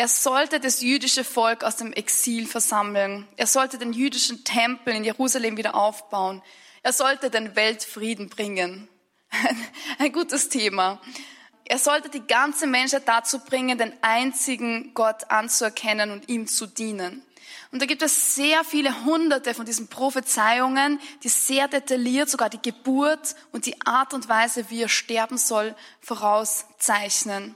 Er 0.00 0.08
sollte 0.08 0.60
das 0.60 0.80
jüdische 0.80 1.24
Volk 1.24 1.62
aus 1.62 1.76
dem 1.76 1.92
Exil 1.92 2.46
versammeln. 2.46 3.28
Er 3.36 3.46
sollte 3.46 3.76
den 3.76 3.92
jüdischen 3.92 4.44
Tempel 4.44 4.94
in 4.94 5.04
Jerusalem 5.04 5.58
wieder 5.58 5.74
aufbauen. 5.74 6.40
Er 6.82 6.94
sollte 6.94 7.28
den 7.28 7.54
Weltfrieden 7.54 8.30
bringen. 8.30 8.88
Ein 9.98 10.10
gutes 10.10 10.48
Thema. 10.48 11.02
Er 11.66 11.76
sollte 11.76 12.08
die 12.08 12.26
ganze 12.26 12.66
Menschheit 12.66 13.06
dazu 13.08 13.40
bringen, 13.40 13.76
den 13.76 13.92
einzigen 14.00 14.94
Gott 14.94 15.30
anzuerkennen 15.30 16.12
und 16.12 16.30
ihm 16.30 16.46
zu 16.46 16.66
dienen. 16.66 17.22
Und 17.70 17.82
da 17.82 17.84
gibt 17.84 18.00
es 18.00 18.34
sehr 18.34 18.64
viele 18.64 19.04
hunderte 19.04 19.52
von 19.52 19.66
diesen 19.66 19.88
Prophezeiungen, 19.88 20.98
die 21.22 21.28
sehr 21.28 21.68
detailliert 21.68 22.30
sogar 22.30 22.48
die 22.48 22.62
Geburt 22.62 23.34
und 23.52 23.66
die 23.66 23.78
Art 23.82 24.14
und 24.14 24.30
Weise, 24.30 24.70
wie 24.70 24.80
er 24.80 24.88
sterben 24.88 25.36
soll, 25.36 25.74
vorauszeichnen. 26.00 27.54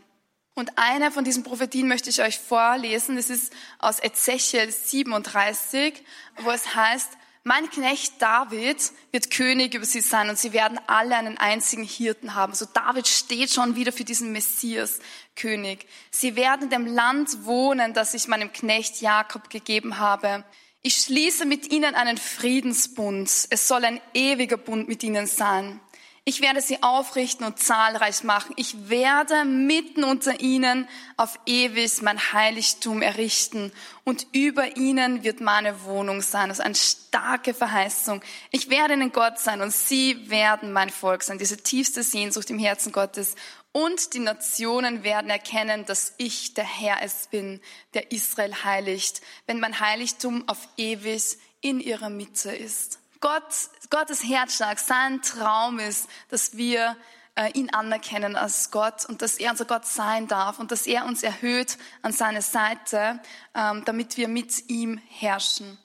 Und 0.54 0.78
eine 0.78 1.10
von 1.10 1.24
diesen 1.24 1.42
Prophetien 1.42 1.88
möchte 1.88 2.10
ich 2.10 2.22
euch 2.22 2.38
vorlesen. 2.38 3.16
Das 3.16 3.28
ist 3.28 3.52
aus 3.78 4.00
Ezechiel 4.00 4.70
37, 4.70 6.02
wo 6.42 6.50
es 6.50 6.74
heißt, 6.74 7.10
mein 7.46 7.68
Knecht 7.68 8.22
David 8.22 8.78
wird 9.12 9.30
König 9.30 9.74
über 9.74 9.84
sie 9.84 10.00
sein 10.00 10.30
und 10.30 10.38
sie 10.38 10.54
werden 10.54 10.80
alle 10.86 11.14
einen 11.14 11.36
einzigen 11.36 11.84
Hirten 11.84 12.34
haben. 12.34 12.54
So 12.54 12.64
David 12.64 13.06
steht 13.06 13.50
schon 13.50 13.76
wieder 13.76 13.92
für 13.92 14.04
diesen 14.04 14.32
Messias 14.32 14.98
König. 15.36 15.86
Sie 16.10 16.36
werden 16.36 16.62
in 16.62 16.70
dem 16.70 16.86
Land 16.86 17.44
wohnen, 17.44 17.92
das 17.92 18.14
ich 18.14 18.28
meinem 18.28 18.50
Knecht 18.50 19.02
Jakob 19.02 19.50
gegeben 19.50 19.98
habe. 19.98 20.44
Ich 20.80 20.96
schließe 20.96 21.44
mit 21.44 21.70
ihnen 21.70 21.94
einen 21.94 22.16
Friedensbund. 22.16 23.28
Es 23.50 23.68
soll 23.68 23.84
ein 23.84 24.00
ewiger 24.14 24.56
Bund 24.56 24.88
mit 24.88 25.02
ihnen 25.02 25.26
sein. 25.26 25.80
Ich 26.26 26.40
werde 26.40 26.62
sie 26.62 26.82
aufrichten 26.82 27.44
und 27.44 27.58
zahlreich 27.58 28.24
machen. 28.24 28.54
Ich 28.56 28.88
werde 28.88 29.44
mitten 29.44 30.04
unter 30.04 30.40
ihnen 30.40 30.88
auf 31.18 31.38
ewig 31.44 32.00
mein 32.00 32.32
Heiligtum 32.32 33.02
errichten 33.02 33.72
und 34.04 34.26
über 34.32 34.78
ihnen 34.78 35.22
wird 35.22 35.42
meine 35.42 35.84
Wohnung 35.84 36.22
sein. 36.22 36.48
Das 36.48 36.60
ist 36.60 36.64
eine 36.64 36.76
starke 36.76 37.52
Verheißung. 37.52 38.22
Ich 38.50 38.70
werde 38.70 38.94
ihnen 38.94 39.12
Gott 39.12 39.38
sein 39.38 39.60
und 39.60 39.70
sie 39.70 40.30
werden 40.30 40.72
mein 40.72 40.88
Volk 40.88 41.22
sein. 41.22 41.36
Diese 41.36 41.58
tiefste 41.58 42.02
Sehnsucht 42.02 42.48
im 42.48 42.58
Herzen 42.58 42.90
Gottes. 42.90 43.34
Und 43.72 44.14
die 44.14 44.20
Nationen 44.20 45.04
werden 45.04 45.28
erkennen, 45.28 45.84
dass 45.84 46.14
ich 46.16 46.54
der 46.54 46.64
Herr 46.64 47.02
es 47.02 47.26
bin, 47.26 47.60
der 47.92 48.12
Israel 48.12 48.54
heiligt, 48.64 49.20
wenn 49.46 49.60
mein 49.60 49.78
Heiligtum 49.78 50.48
auf 50.48 50.68
ewig 50.78 51.36
in 51.60 51.80
ihrer 51.80 52.08
Mitte 52.08 52.50
ist. 52.50 52.98
Gott, 53.24 53.70
Gottes 53.88 54.22
Herzschlag, 54.22 54.78
sein 54.78 55.22
Traum 55.22 55.78
ist, 55.78 56.10
dass 56.28 56.58
wir 56.58 56.94
äh, 57.36 57.50
ihn 57.52 57.70
anerkennen 57.70 58.36
als 58.36 58.70
Gott 58.70 59.06
und 59.06 59.22
dass 59.22 59.38
er 59.38 59.50
unser 59.50 59.64
Gott 59.64 59.86
sein 59.86 60.28
darf 60.28 60.58
und 60.58 60.70
dass 60.70 60.86
er 60.86 61.06
uns 61.06 61.22
erhöht 61.22 61.78
an 62.02 62.12
seine 62.12 62.42
Seite, 62.42 63.22
ähm, 63.54 63.82
damit 63.86 64.18
wir 64.18 64.28
mit 64.28 64.68
ihm 64.68 65.00
herrschen. 65.08 65.78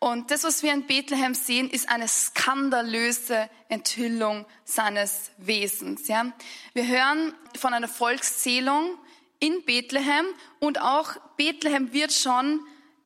Und 0.00 0.32
das, 0.32 0.42
was 0.42 0.64
wir 0.64 0.72
in 0.72 0.88
Bethlehem 0.88 1.34
sehen, 1.34 1.70
ist 1.70 1.88
eine 1.88 2.08
skandalöse 2.08 3.48
Enthüllung 3.68 4.44
seines 4.64 5.30
Wesens. 5.36 6.08
Ja? 6.08 6.32
Wir 6.72 6.88
hören 6.88 7.32
von 7.56 7.72
einer 7.72 7.86
Volkszählung 7.86 8.98
in 9.38 9.64
Bethlehem 9.64 10.26
und 10.58 10.80
auch 10.80 11.14
Bethlehem 11.36 11.92
wird 11.92 12.12
schon 12.12 12.58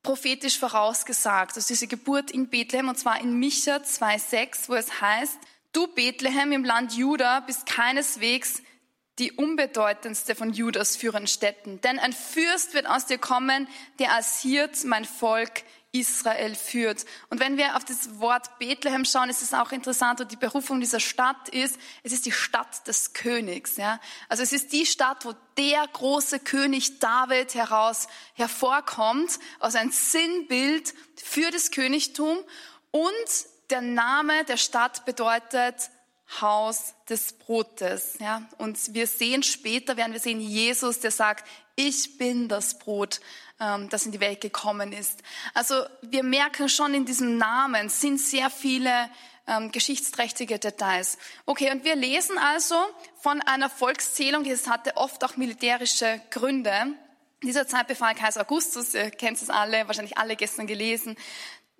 prophetisch 0.04 0.61
vorausgesagt, 0.61 1.56
also 1.56 1.66
diese 1.66 1.88
Geburt 1.88 2.30
in 2.30 2.49
Bethlehem, 2.49 2.88
und 2.88 2.96
zwar 2.96 3.20
in 3.20 3.40
Micha 3.40 3.78
2,6, 3.78 4.68
wo 4.68 4.75
es 4.75 5.00
heißt, 5.00 5.37
du 5.73 5.88
Bethlehem 5.88 6.52
im 6.52 6.64
Land 6.64 6.92
Juda 6.92 7.40
bist 7.40 7.66
keineswegs 7.66 8.62
die 9.18 9.32
unbedeutendste 9.32 10.34
von 10.34 10.52
Judas 10.52 10.96
führenden 10.96 11.28
Städten. 11.28 11.80
Denn 11.80 11.99
ein 11.99 12.12
Fürst 12.12 12.75
wird 12.75 12.87
aus 12.87 13.06
dir 13.06 13.18
kommen, 13.18 13.68
der 13.99 14.12
als 14.12 14.40
Hirt 14.40 14.84
mein 14.84 15.04
Volk 15.04 15.62
Israel 15.94 16.56
führt. 16.56 17.06
Und 17.30 17.38
wenn 17.38 17.56
wir 17.56 17.76
auf 17.76 17.84
das 17.84 18.18
Wort 18.18 18.58
Bethlehem 18.58 19.04
schauen, 19.04 19.30
ist 19.30 19.42
es 19.42 19.54
auch 19.54 19.70
interessant, 19.70 20.20
und 20.20 20.32
die 20.32 20.36
Berufung 20.36 20.80
dieser 20.80 20.98
Stadt 20.98 21.48
ist, 21.50 21.78
es 22.02 22.12
ist 22.12 22.26
die 22.26 22.32
Stadt 22.32 22.86
des 22.88 23.12
Königs. 23.12 23.76
Ja? 23.76 24.00
Also 24.28 24.42
es 24.42 24.52
ist 24.52 24.72
die 24.72 24.86
Stadt, 24.86 25.24
wo 25.24 25.34
der 25.56 25.86
große 25.92 26.40
König 26.40 26.98
David 26.98 27.54
heraus 27.54 28.08
hervorkommt, 28.34 29.38
aus 29.60 29.76
ein 29.76 29.92
Sinnbild 29.92 30.92
für 31.16 31.50
das 31.52 31.70
Königtum. 31.70 32.38
Und 32.90 33.12
der 33.70 33.80
Name 33.80 34.44
der 34.44 34.56
Stadt 34.56 35.04
bedeutet 35.04 35.90
Haus 36.40 36.94
des 37.08 37.34
Brotes. 37.34 38.16
Ja? 38.18 38.42
Und 38.58 38.94
wir 38.94 39.06
sehen 39.06 39.44
später, 39.44 39.96
werden 39.96 40.12
wir 40.12 40.20
sehen 40.20 40.40
Jesus, 40.40 40.98
der 40.98 41.12
sagt, 41.12 41.46
ich 41.76 42.18
bin 42.18 42.48
das 42.48 42.78
Brot, 42.78 43.20
ähm, 43.61 43.88
das 43.88 44.06
in 44.06 44.12
die 44.12 44.20
Welt 44.20 44.40
gekommen 44.40 44.92
ist. 44.92 45.23
Also 45.54 45.84
wir 46.02 46.23
merken 46.23 46.68
schon 46.68 46.94
in 46.94 47.04
diesem 47.04 47.38
Namen 47.38 47.88
sind 47.88 48.20
sehr 48.20 48.50
viele 48.50 49.11
ähm, 49.46 49.70
geschichtsträchtige 49.70 50.58
Details. 50.58 51.18
Okay, 51.46 51.70
und 51.70 51.84
wir 51.84 51.96
lesen 51.96 52.38
also 52.38 52.76
von 53.18 53.40
einer 53.42 53.70
Volkszählung, 53.70 54.44
die 54.44 54.50
es 54.50 54.68
hatte 54.68 54.96
oft 54.96 55.23
auch 55.25 55.37
militärische 55.37 56.20
Gründe. 56.30 56.94
In 57.40 57.49
dieser 57.49 57.68
Zeit 57.68 57.87
befahl 57.88 58.14
Kaiser 58.14 58.40
Augustus, 58.40 58.94
ihr 58.94 59.11
kennt 59.11 59.40
es 59.40 59.50
alle, 59.50 59.87
wahrscheinlich 59.87 60.16
alle 60.16 60.34
gestern 60.34 60.66
gelesen, 60.66 61.14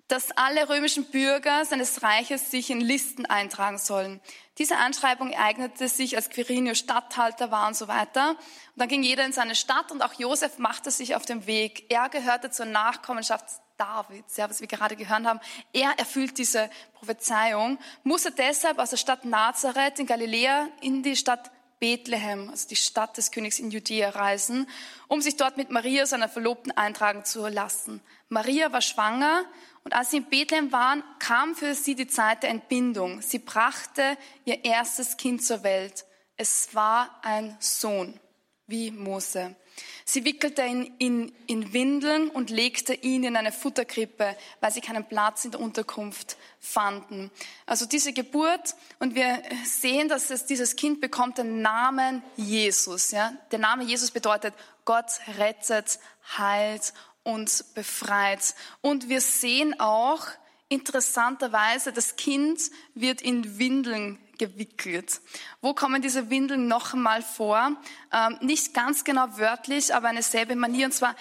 dass 0.07 0.31
alle 0.37 0.69
römischen 0.69 1.05
Bürger 1.05 1.65
seines 1.65 2.03
Reiches 2.03 2.51
sich 2.51 2.69
in 2.69 2.79
Listen 2.79 3.25
eintragen 3.25 3.77
sollen. 3.77 4.21
Diese 4.57 4.77
Anschreibung 4.77 5.33
eignete 5.33 5.87
sich, 5.87 6.15
als 6.15 6.29
Quirinius 6.29 6.77
Statthalter 6.77 7.49
war 7.51 7.67
und 7.67 7.75
so 7.75 7.87
weiter. 7.87 8.31
Und 8.31 8.37
dann 8.75 8.87
ging 8.87 9.03
jeder 9.03 9.25
in 9.25 9.33
seine 9.33 9.55
Stadt 9.55 9.91
und 9.91 10.03
auch 10.03 10.13
Josef 10.13 10.59
machte 10.59 10.91
sich 10.91 11.15
auf 11.15 11.25
den 11.25 11.47
Weg. 11.47 11.85
Er 11.89 12.09
gehörte 12.09 12.51
zur 12.51 12.67
Nachkommenschaft 12.67 13.45
Davids, 13.77 14.37
ja, 14.37 14.49
was 14.49 14.61
wir 14.61 14.67
gerade 14.67 14.95
gehört 14.95 15.25
haben. 15.25 15.39
Er 15.73 15.97
erfüllt 15.97 16.37
diese 16.37 16.69
Prophezeiung, 16.93 17.77
musste 18.03 18.31
deshalb 18.31 18.79
aus 18.79 18.91
der 18.91 18.97
Stadt 18.97 19.25
Nazareth 19.25 19.99
in 19.99 20.05
Galiläa 20.05 20.69
in 20.81 21.03
die 21.03 21.15
Stadt 21.15 21.51
Bethlehem, 21.79 22.49
also 22.49 22.69
die 22.69 22.77
Stadt 22.77 23.17
des 23.17 23.31
Königs 23.31 23.59
in 23.59 23.69
Judäa, 23.69 24.09
reisen, 24.09 24.67
um 25.07 25.19
sich 25.19 25.35
dort 25.35 25.57
mit 25.57 25.71
Maria, 25.71 26.05
seiner 26.05 26.29
Verlobten, 26.29 26.71
eintragen 26.71 27.25
zu 27.25 27.45
lassen. 27.47 28.01
Maria 28.29 28.71
war 28.71 28.81
schwanger 28.81 29.43
und 29.85 29.93
als 29.93 30.09
sie 30.09 30.17
in 30.17 30.25
Bethlehem 30.25 30.71
waren, 30.71 31.03
kam 31.19 31.55
für 31.55 31.75
sie 31.75 31.93
die 31.93 32.07
Zeit 32.07 32.41
der 32.41 32.49
Entbindung. 32.49 33.21
Sie 33.21 33.37
brachte 33.37 34.17
ihr 34.43 34.65
erstes 34.65 35.15
Kind 35.15 35.45
zur 35.45 35.63
Welt. 35.63 36.05
Es 36.37 36.73
war 36.73 37.19
ein 37.21 37.55
Sohn, 37.59 38.19
wie 38.65 38.89
Mose. 38.89 39.55
Sie 40.03 40.25
wickelte 40.25 40.63
ihn 40.63 40.95
in, 40.97 41.31
in, 41.45 41.73
Windeln 41.73 42.29
und 42.29 42.49
legte 42.49 42.93
ihn 42.93 43.25
in 43.25 43.35
eine 43.35 43.51
Futterkrippe, 43.51 44.35
weil 44.59 44.71
sie 44.71 44.81
keinen 44.81 45.05
Platz 45.05 45.45
in 45.45 45.51
der 45.51 45.59
Unterkunft 45.59 46.37
fanden. 46.59 47.29
Also 47.67 47.85
diese 47.85 48.11
Geburt 48.11 48.75
und 48.99 49.13
wir 49.13 49.43
sehen, 49.65 50.09
dass 50.09 50.31
es, 50.31 50.45
dieses 50.45 50.75
Kind 50.75 50.99
bekommt 50.99 51.37
den 51.37 51.61
Namen 51.61 52.23
Jesus. 52.37 53.11
Ja? 53.11 53.33
Der 53.51 53.59
Name 53.59 53.83
Jesus 53.83 54.09
bedeutet 54.09 54.55
Gott 54.83 55.19
rettet, 55.37 55.99
heilt 56.37 56.93
uns 57.25 57.63
befreit. 57.63 58.55
Und 58.81 59.09
wir 59.09 59.19
sehen 59.19 59.79
auch 59.79 60.25
interessanterweise, 60.69 61.91
das 61.91 62.15
Kind 62.15 62.59
wird 62.93 63.21
in 63.21 63.59
Windeln 63.59 64.17
gewickelt. 64.37 65.21
Wo 65.61 65.73
kommen 65.73 66.01
diese 66.01 66.29
Windeln 66.29 66.67
noch 66.67 66.93
einmal 66.93 67.21
vor? 67.21 67.75
Ähm, 68.11 68.37
nicht 68.41 68.73
ganz 68.73 69.03
genau 69.03 69.37
wörtlich, 69.37 69.93
aber 69.93 70.09
eine 70.09 70.23
selbe 70.23 70.55
Manier. 70.55 70.87
Und 70.87 70.91
zwar, 70.91 71.15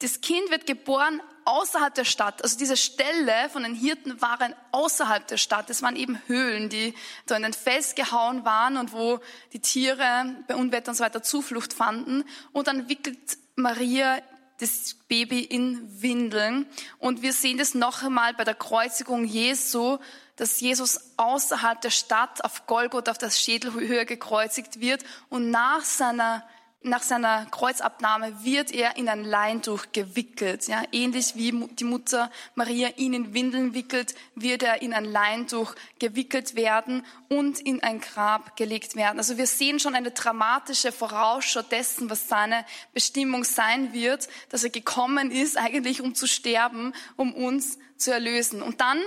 das 0.00 0.20
Kind 0.20 0.50
wird 0.50 0.66
geboren 0.66 1.20
außerhalb 1.44 1.94
der 1.94 2.04
Stadt. 2.04 2.42
Also 2.42 2.58
diese 2.58 2.76
Ställe 2.76 3.48
von 3.50 3.62
den 3.62 3.74
Hirten 3.74 4.20
waren 4.20 4.54
außerhalb 4.72 5.26
der 5.26 5.38
Stadt. 5.38 5.70
Es 5.70 5.82
waren 5.82 5.96
eben 5.96 6.20
Höhlen, 6.26 6.68
die 6.68 6.94
da 7.26 7.36
in 7.36 7.42
den 7.42 7.52
Fels 7.52 7.94
gehauen 7.94 8.44
waren 8.44 8.76
und 8.76 8.92
wo 8.92 9.20
die 9.52 9.60
Tiere 9.60 10.36
bei 10.48 10.54
Unwetter 10.54 10.90
und 10.90 10.96
so 10.96 11.04
weiter 11.04 11.22
Zuflucht 11.22 11.72
fanden. 11.72 12.24
Und 12.52 12.66
dann 12.66 12.88
wickelt 12.88 13.38
Maria 13.54 14.18
das 14.58 14.94
Baby 15.08 15.40
in 15.40 16.02
Windeln. 16.02 16.66
Und 16.98 17.22
wir 17.22 17.32
sehen 17.32 17.58
das 17.58 17.74
noch 17.74 18.02
einmal 18.02 18.34
bei 18.34 18.44
der 18.44 18.54
Kreuzigung 18.54 19.24
Jesu, 19.24 19.98
dass 20.36 20.60
Jesus 20.60 21.00
außerhalb 21.16 21.80
der 21.80 21.90
Stadt 21.90 22.44
auf 22.44 22.66
Golgotha 22.66 23.10
auf 23.10 23.18
der 23.18 23.30
Schädelhöhe 23.30 24.04
gekreuzigt 24.06 24.80
wird 24.80 25.04
und 25.28 25.50
nach 25.50 25.82
seiner 25.82 26.46
nach 26.86 27.02
seiner 27.02 27.46
Kreuzabnahme 27.46 28.44
wird 28.44 28.72
er 28.72 28.96
in 28.96 29.08
ein 29.08 29.24
Leintuch 29.24 29.86
gewickelt. 29.92 30.68
Ja, 30.68 30.82
ähnlich 30.92 31.34
wie 31.34 31.52
die 31.74 31.84
Mutter 31.84 32.30
Maria 32.54 32.88
ihn 32.96 33.12
in 33.12 33.34
Windeln 33.34 33.74
wickelt, 33.74 34.14
wird 34.34 34.62
er 34.62 34.82
in 34.82 34.94
ein 34.94 35.04
Leintuch 35.04 35.74
gewickelt 35.98 36.54
werden 36.54 37.04
und 37.28 37.60
in 37.60 37.82
ein 37.82 38.00
Grab 38.00 38.56
gelegt 38.56 38.94
werden. 38.94 39.18
Also 39.18 39.36
wir 39.36 39.46
sehen 39.46 39.80
schon 39.80 39.94
eine 39.94 40.12
dramatische 40.12 40.92
Vorausschau 40.92 41.62
dessen, 41.62 42.08
was 42.08 42.28
seine 42.28 42.64
Bestimmung 42.94 43.44
sein 43.44 43.92
wird, 43.92 44.28
dass 44.50 44.64
er 44.64 44.70
gekommen 44.70 45.30
ist, 45.30 45.58
eigentlich 45.58 46.00
um 46.00 46.14
zu 46.14 46.26
sterben, 46.26 46.92
um 47.16 47.34
uns 47.34 47.78
zu 47.96 48.12
erlösen. 48.12 48.62
Und 48.62 48.80
dann 48.80 49.00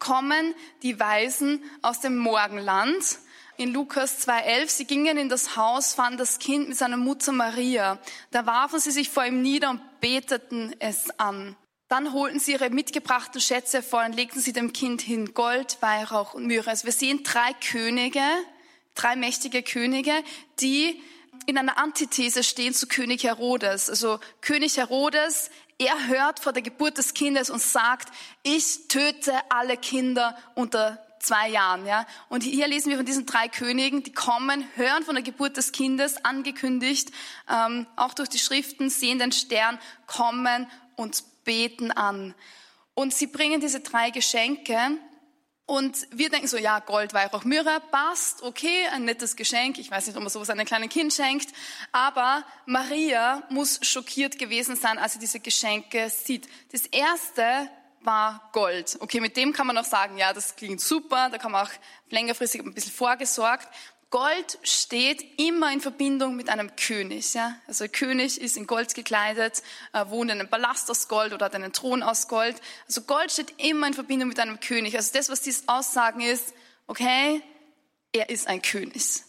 kommen 0.00 0.54
die 0.82 1.00
Weisen 1.00 1.62
aus 1.82 2.00
dem 2.00 2.16
Morgenland 2.18 3.18
in 3.56 3.72
Lukas 3.72 4.26
2.11, 4.26 4.68
sie 4.68 4.84
gingen 4.84 5.16
in 5.16 5.28
das 5.28 5.56
Haus, 5.56 5.94
fanden 5.94 6.18
das 6.18 6.38
Kind 6.38 6.68
mit 6.68 6.76
seiner 6.76 6.96
Mutter 6.96 7.32
Maria. 7.32 7.98
Da 8.30 8.46
warfen 8.46 8.80
sie 8.80 8.90
sich 8.90 9.08
vor 9.08 9.24
ihm 9.24 9.42
nieder 9.42 9.70
und 9.70 9.80
beteten 10.00 10.74
es 10.78 11.18
an. 11.18 11.56
Dann 11.88 12.12
holten 12.12 12.40
sie 12.40 12.52
ihre 12.52 12.70
mitgebrachten 12.70 13.40
Schätze 13.40 13.82
vor 13.82 14.04
und 14.04 14.14
legten 14.14 14.40
sie 14.40 14.52
dem 14.52 14.72
Kind 14.72 15.00
hin, 15.02 15.34
Gold, 15.34 15.78
Weihrauch 15.80 16.34
und 16.34 16.46
Myrrhe. 16.46 16.68
Also 16.68 16.84
wir 16.84 16.92
sehen 16.92 17.22
drei 17.22 17.52
Könige, 17.54 18.24
drei 18.94 19.14
mächtige 19.14 19.62
Könige, 19.62 20.12
die 20.60 21.00
in 21.46 21.56
einer 21.58 21.78
Antithese 21.78 22.42
stehen 22.42 22.74
zu 22.74 22.88
König 22.88 23.22
Herodes. 23.22 23.88
Also 23.88 24.18
König 24.40 24.78
Herodes, 24.78 25.50
er 25.78 26.08
hört 26.08 26.40
vor 26.40 26.52
der 26.52 26.62
Geburt 26.62 26.98
des 26.98 27.14
Kindes 27.14 27.50
und 27.50 27.62
sagt, 27.62 28.08
ich 28.42 28.88
töte 28.88 29.32
alle 29.48 29.76
Kinder 29.76 30.36
unter 30.54 31.05
zwei 31.20 31.48
Jahren. 31.48 31.86
Ja? 31.86 32.06
Und 32.28 32.42
hier 32.42 32.66
lesen 32.68 32.90
wir 32.90 32.96
von 32.96 33.06
diesen 33.06 33.26
drei 33.26 33.48
Königen, 33.48 34.02
die 34.02 34.12
kommen, 34.12 34.68
hören 34.76 35.04
von 35.04 35.14
der 35.14 35.24
Geburt 35.24 35.56
des 35.56 35.72
Kindes, 35.72 36.24
angekündigt, 36.24 37.10
ähm, 37.50 37.86
auch 37.96 38.14
durch 38.14 38.28
die 38.28 38.38
Schriften, 38.38 38.90
sehen 38.90 39.18
den 39.18 39.32
Stern, 39.32 39.78
kommen 40.06 40.70
und 40.96 41.24
beten 41.44 41.90
an. 41.90 42.34
Und 42.94 43.14
sie 43.14 43.26
bringen 43.26 43.60
diese 43.60 43.80
drei 43.80 44.10
Geschenke 44.10 44.98
und 45.66 46.06
wir 46.12 46.30
denken 46.30 46.46
so, 46.46 46.56
ja, 46.56 46.78
Gold, 46.78 47.12
Weihrauch, 47.12 47.42
Myrrhe, 47.42 47.82
passt, 47.90 48.42
okay, 48.44 48.86
ein 48.92 49.04
nettes 49.04 49.34
Geschenk. 49.34 49.78
Ich 49.78 49.90
weiß 49.90 50.06
nicht, 50.06 50.16
ob 50.16 50.22
man 50.22 50.30
sowas 50.30 50.48
einem 50.48 50.64
kleinen 50.64 50.88
Kind 50.88 51.12
schenkt. 51.12 51.52
Aber 51.90 52.44
Maria 52.66 53.42
muss 53.50 53.80
schockiert 53.82 54.38
gewesen 54.38 54.76
sein, 54.76 54.96
als 54.96 55.14
sie 55.14 55.18
diese 55.18 55.40
Geschenke 55.40 56.08
sieht. 56.08 56.48
Das 56.70 56.86
erste, 56.86 57.68
war 58.06 58.48
Gold. 58.52 58.96
Okay, 59.00 59.20
mit 59.20 59.36
dem 59.36 59.52
kann 59.52 59.66
man 59.66 59.76
auch 59.76 59.84
sagen, 59.84 60.16
ja, 60.16 60.32
das 60.32 60.56
klingt 60.56 60.80
super, 60.80 61.28
da 61.30 61.38
kann 61.38 61.52
man 61.52 61.66
auch 61.66 61.70
längerfristig 62.08 62.62
ein 62.62 62.72
bisschen 62.72 62.92
vorgesorgt. 62.92 63.68
Gold 64.10 64.58
steht 64.62 65.38
immer 65.38 65.72
in 65.72 65.80
Verbindung 65.80 66.36
mit 66.36 66.48
einem 66.48 66.74
König. 66.76 67.34
Ja? 67.34 67.56
Also 67.66 67.84
der 67.84 67.92
König 67.92 68.40
ist 68.40 68.56
in 68.56 68.66
Gold 68.66 68.94
gekleidet, 68.94 69.62
äh, 69.92 70.06
wohnt 70.08 70.30
in 70.30 70.38
einem 70.38 70.48
Palast 70.48 70.90
aus 70.90 71.08
Gold 71.08 71.32
oder 71.32 71.46
hat 71.46 71.54
einen 71.56 71.72
Thron 71.72 72.02
aus 72.04 72.28
Gold. 72.28 72.56
Also 72.86 73.02
Gold 73.02 73.32
steht 73.32 73.54
immer 73.58 73.88
in 73.88 73.94
Verbindung 73.94 74.28
mit 74.28 74.38
einem 74.38 74.60
König. 74.60 74.96
Also 74.96 75.12
das, 75.12 75.28
was 75.28 75.42
diese 75.42 75.64
aussagen, 75.66 76.20
ist, 76.20 76.54
okay, 76.86 77.42
er 78.12 78.30
ist 78.30 78.46
ein 78.46 78.62
König. 78.62 79.22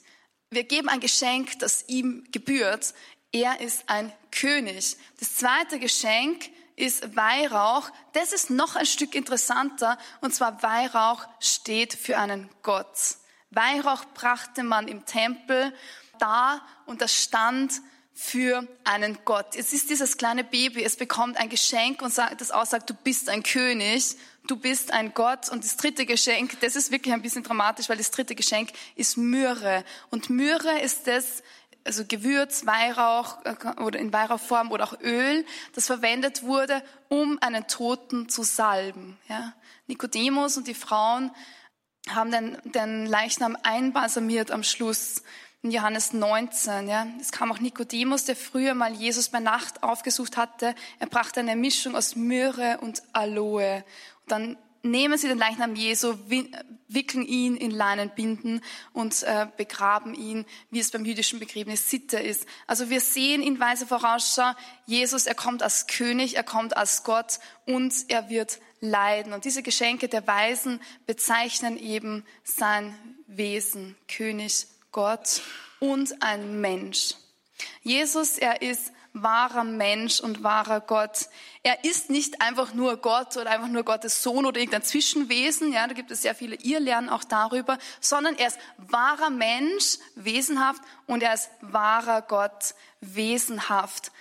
Wir 0.52 0.64
geben 0.64 0.90
ein 0.90 1.00
Geschenk, 1.00 1.58
das 1.60 1.86
ihm 1.88 2.26
gebührt. 2.32 2.94
Er 3.32 3.60
ist 3.60 3.90
ein 3.90 4.14
König. 4.32 4.96
Das 5.20 5.36
zweite 5.36 5.80
Geschenk 5.80 6.50
ist 6.78 7.18
Weihrauch. 7.18 7.90
Das 8.14 8.32
ist 8.32 8.50
noch 8.50 8.78
ein 8.78 8.86
Stück 8.86 9.16
interessanter. 9.16 9.98
Und 10.22 10.34
zwar 10.34 10.64
Weihrauch 10.64 11.26
steht 11.42 11.94
für 11.94 12.18
einen 12.18 12.50
Gott. 12.64 13.18
Weihrauch 13.50 14.06
brachte 14.14 14.64
man 14.64 14.88
im 14.88 15.06
Tempel 15.06 15.74
da 16.20 16.62
und 16.86 17.02
das 17.02 17.14
stand 17.14 17.74
für 18.14 18.68
einen 18.84 19.20
Gott. 19.26 19.56
Es 19.56 19.74
ist 19.74 19.90
dieses 19.90 20.18
kleine 20.18 20.44
Baby, 20.44 20.84
es 20.84 20.96
bekommt 20.96 21.38
ein 21.38 21.50
Geschenk 21.50 22.02
und 22.02 22.18
das 22.18 22.52
aussagt, 22.52 22.90
du 22.90 22.96
bist 22.96 23.30
ein 23.30 23.44
König, 23.44 24.16
du 24.48 24.56
bist 24.58 24.92
ein 24.92 25.14
Gott. 25.14 25.50
Und 25.50 25.64
das 25.64 25.78
dritte 25.78 26.06
Geschenk, 26.06 26.60
das 26.62 26.76
ist 26.76 26.92
wirklich 26.92 27.14
ein 27.14 27.22
bisschen 27.22 27.44
dramatisch, 27.44 27.90
weil 27.90 27.98
das 27.98 28.12
dritte 28.12 28.34
Geschenk 28.34 28.72
ist 28.96 29.18
Myrrhe. 29.18 29.84
Und 30.10 30.30
Myrrhe 30.30 30.80
ist 30.82 31.06
das, 31.06 31.44
also 31.88 32.06
Gewürz, 32.06 32.66
Weihrauch 32.66 33.38
äh, 33.46 33.82
oder 33.82 33.98
in 33.98 34.14
Weihrauchform 34.14 34.72
oder 34.72 34.84
auch 34.84 35.00
Öl, 35.02 35.46
das 35.74 35.88
verwendet 35.88 36.44
wurde, 36.44 36.84
um 37.10 37.40
einen 37.42 37.68
Toten 37.68 38.30
zu 38.30 38.44
salben. 38.44 39.18
Ja. 39.28 39.54
Nikodemus 39.88 40.58
und 40.58 40.68
die 40.68 40.74
Frauen 40.74 41.32
haben 42.10 42.32
den, 42.32 42.58
den 42.66 43.06
Leichnam 43.06 43.58
einbalsamiert 43.64 44.52
am 44.52 44.64
Schluss 44.64 45.24
in 45.64 45.72
Johannes 45.72 46.14
19. 46.14 46.88
Ja. 46.88 47.08
Es 47.20 47.32
kam 47.32 47.52
auch 47.52 47.60
Nikodemus, 47.60 48.26
der 48.26 48.36
früher 48.36 48.76
mal 48.76 48.94
Jesus 48.94 49.30
bei 49.30 49.40
Nacht 49.40 49.84
aufgesucht 49.84 50.38
hatte. 50.38 50.76
Er 51.00 51.08
brachte 51.08 51.40
eine 51.40 51.56
Mischung 51.56 51.96
aus 51.96 52.16
Myrrhe 52.16 52.78
und 52.82 53.02
Aloe. 53.14 53.84
Und 54.22 54.32
dann 54.32 54.58
nehmen 54.92 55.18
sie 55.18 55.28
den 55.28 55.38
Leichnam 55.38 55.76
Jesu, 55.76 56.16
wickeln 56.88 57.26
ihn 57.26 57.58
in 57.58 57.72
Leinenbinden 57.72 58.62
und 58.94 59.24
äh, 59.24 59.48
begraben 59.58 60.14
ihn, 60.14 60.46
wie 60.72 60.80
es 60.80 60.92
beim 60.92 61.06
jüdischen 61.06 61.40
Begräbnis 61.40 61.90
Sitte 61.90 62.18
ist. 62.18 62.46
Also 62.66 62.90
wir 62.90 63.02
sehen 63.02 63.42
in 63.42 63.60
Weise 63.60 63.86
Vorausschau, 63.86 64.54
Jesus, 64.86 65.26
er 65.26 65.36
kommt 65.36 65.64
als 65.64 65.88
König, 65.88 66.38
er 66.38 66.44
kommt 66.44 66.78
als 66.78 67.04
Gott 67.04 67.40
und 67.66 67.94
er 68.08 68.30
wird 68.30 68.60
leiden. 68.80 69.34
Und 69.34 69.46
diese 69.46 69.64
Geschenke 69.64 70.08
der 70.08 70.26
Weisen 70.28 70.80
bezeichnen 71.06 71.78
eben 71.78 72.26
sein 72.44 72.96
Wesen, 73.28 73.96
König, 74.08 74.68
Gott 74.92 75.42
und 75.80 76.22
ein 76.22 76.62
Mensch. 76.62 77.16
Jesus, 77.82 78.38
er 78.38 78.62
ist 78.62 78.92
wahrer 79.24 79.64
Mensch 79.64 80.20
und 80.20 80.44
wahrer 80.44 80.82
Gott. 80.82 81.28
Er 81.64 81.84
ist 81.84 82.10
nicht 82.10 82.42
einfach 82.42 82.74
nur 82.74 82.98
Gott 82.98 83.38
oder 83.38 83.50
einfach 83.50 83.68
nur 83.68 83.84
Gottes 83.84 84.24
Sohn 84.24 84.46
oder 84.46 84.60
irgendein 84.60 84.84
Zwischenwesen, 84.84 85.74
ja, 85.74 85.88
da 85.88 85.94
gibt 85.94 86.12
es 86.12 86.22
sehr 86.22 86.36
viele 86.36 86.56
Irrlernen 86.56 87.10
auch 87.10 87.24
darüber, 87.24 87.78
sondern 88.00 88.36
er 88.36 88.48
ist 88.48 88.60
wahrer 88.78 89.30
Mensch, 89.30 89.98
wesenhaft 90.16 90.82
und 91.06 91.24
er 91.24 91.34
ist 91.34 91.50
wahrer 91.62 92.22
Gott, 92.22 92.74
wesenhaft. 93.02 94.12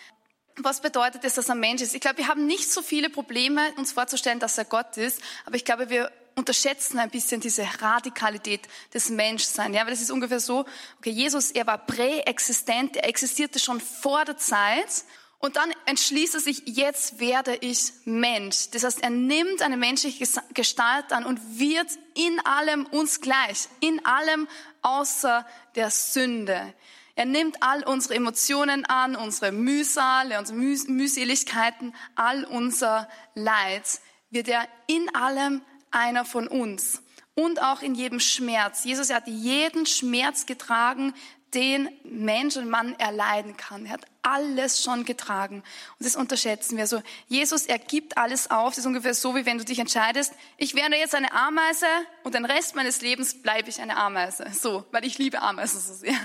Was 0.59 0.81
bedeutet 0.81 1.25
es, 1.25 1.35
dass 1.35 1.49
er 1.49 1.55
Mensch 1.55 1.83
ist? 1.83 1.95
Ich 1.95 2.01
glaube, 2.01 2.19
wir 2.19 2.29
haben 2.29 2.47
nicht 2.47 2.73
so 2.73 2.81
viele 2.81 3.11
Probleme, 3.11 3.73
uns 3.77 3.93
vorzustellen, 3.93 4.41
dass 4.41 4.57
er 4.57 4.65
Gott 4.65 4.97
ist, 4.97 5.21
aber 5.45 5.57
ich 5.57 5.65
glaube, 5.65 5.91
wir 5.91 6.11
unterschätzen 6.37 6.99
ein 6.99 7.11
bisschen 7.11 7.41
diese 7.41 7.67
Radikalität 7.81 8.69
des 8.93 9.09
Menschseins. 9.09 9.75
Ja, 9.75 9.87
weil 9.87 9.95
es 9.95 10.03
ist 10.03 10.11
ungefähr 10.11 10.39
so, 10.39 10.67
okay, 10.99 11.11
Jesus, 11.11 11.51
er 11.51 11.67
war 11.67 11.79
präexistent, 11.79 12.97
er 12.97 13.09
existierte 13.09 13.59
schon 13.59 13.81
vor 13.81 14.25
der 14.27 14.37
Zeit 14.37 15.05
und 15.39 15.57
dann 15.57 15.73
entschließt 15.87 16.35
er 16.35 16.41
sich, 16.41 16.63
jetzt 16.67 17.21
werde 17.21 17.57
ich 17.57 17.93
Mensch. 18.05 18.71
Das 18.71 18.85
heißt, 18.85 19.03
er 19.03 19.11
nimmt 19.11 19.63
eine 19.63 19.79
menschliche 19.79 20.27
Gestalt 20.53 21.11
an 21.11 21.25
und 21.25 21.59
wird 21.59 21.89
in 22.15 22.39
allem 22.45 22.85
uns 22.87 23.21
gleich, 23.23 23.69
in 23.81 24.05
allem 24.05 24.47
außer 24.83 25.47
der 25.75 25.91
Sünde. 25.91 26.75
Er 27.15 27.25
nimmt 27.25 27.63
all 27.63 27.83
unsere 27.85 28.15
Emotionen 28.15 28.85
an, 28.85 29.17
unsere 29.17 29.53
Mühsale, 29.53 30.39
unsere 30.39 30.59
Mühseligkeiten, 30.59 31.95
all 32.15 32.45
unser 32.45 33.09
Leid, 33.35 33.85
wird 34.29 34.49
er 34.49 34.69
in 34.87 35.15
allem 35.15 35.63
einer 35.97 36.25
von 36.25 36.47
uns. 36.47 37.03
Und 37.35 37.61
auch 37.61 37.83
in 37.83 37.95
jedem 37.95 38.21
Schmerz. 38.21 38.85
Jesus 38.85 39.13
hat 39.13 39.27
jeden 39.27 39.85
Schmerz 39.85 40.47
getragen, 40.47 41.13
den 41.55 41.89
Mensch 42.05 42.57
und 42.57 42.69
Mann 42.69 42.99
erleiden 42.99 43.57
kann. 43.57 43.87
Er 43.87 43.93
hat 43.93 44.07
alles 44.23 44.83
schon 44.83 45.05
getragen. 45.05 45.63
Und 45.99 46.07
das 46.07 46.17
unterschätzen 46.17 46.77
wir 46.77 46.87
so. 46.87 47.03
Jesus, 47.29 47.67
er 47.67 47.79
gibt 47.79 48.19
alles 48.19 48.51
auf. 48.51 48.71
Das 48.71 48.79
ist 48.79 48.87
ungefähr 48.87 49.15
so, 49.15 49.35
wie 49.35 49.47
wenn 49.47 49.59
du 49.59 49.65
dich 49.65 49.79
entscheidest, 49.79 50.33
ich 50.57 50.75
werde 50.75 50.97
jetzt 50.97 51.15
eine 51.15 51.33
Ameise 51.33 51.87
und 52.25 52.35
den 52.35 52.45
Rest 52.45 52.75
meines 52.75 53.01
Lebens 53.01 53.41
bleibe 53.43 53.69
ich 53.69 53.81
eine 53.81 53.97
Ameise. 53.97 54.47
So, 54.53 54.85
weil 54.91 55.05
ich 55.05 55.19
liebe 55.19 55.41
Ameisen 55.41 55.81
so 55.81 55.95
sehr. 55.95 56.19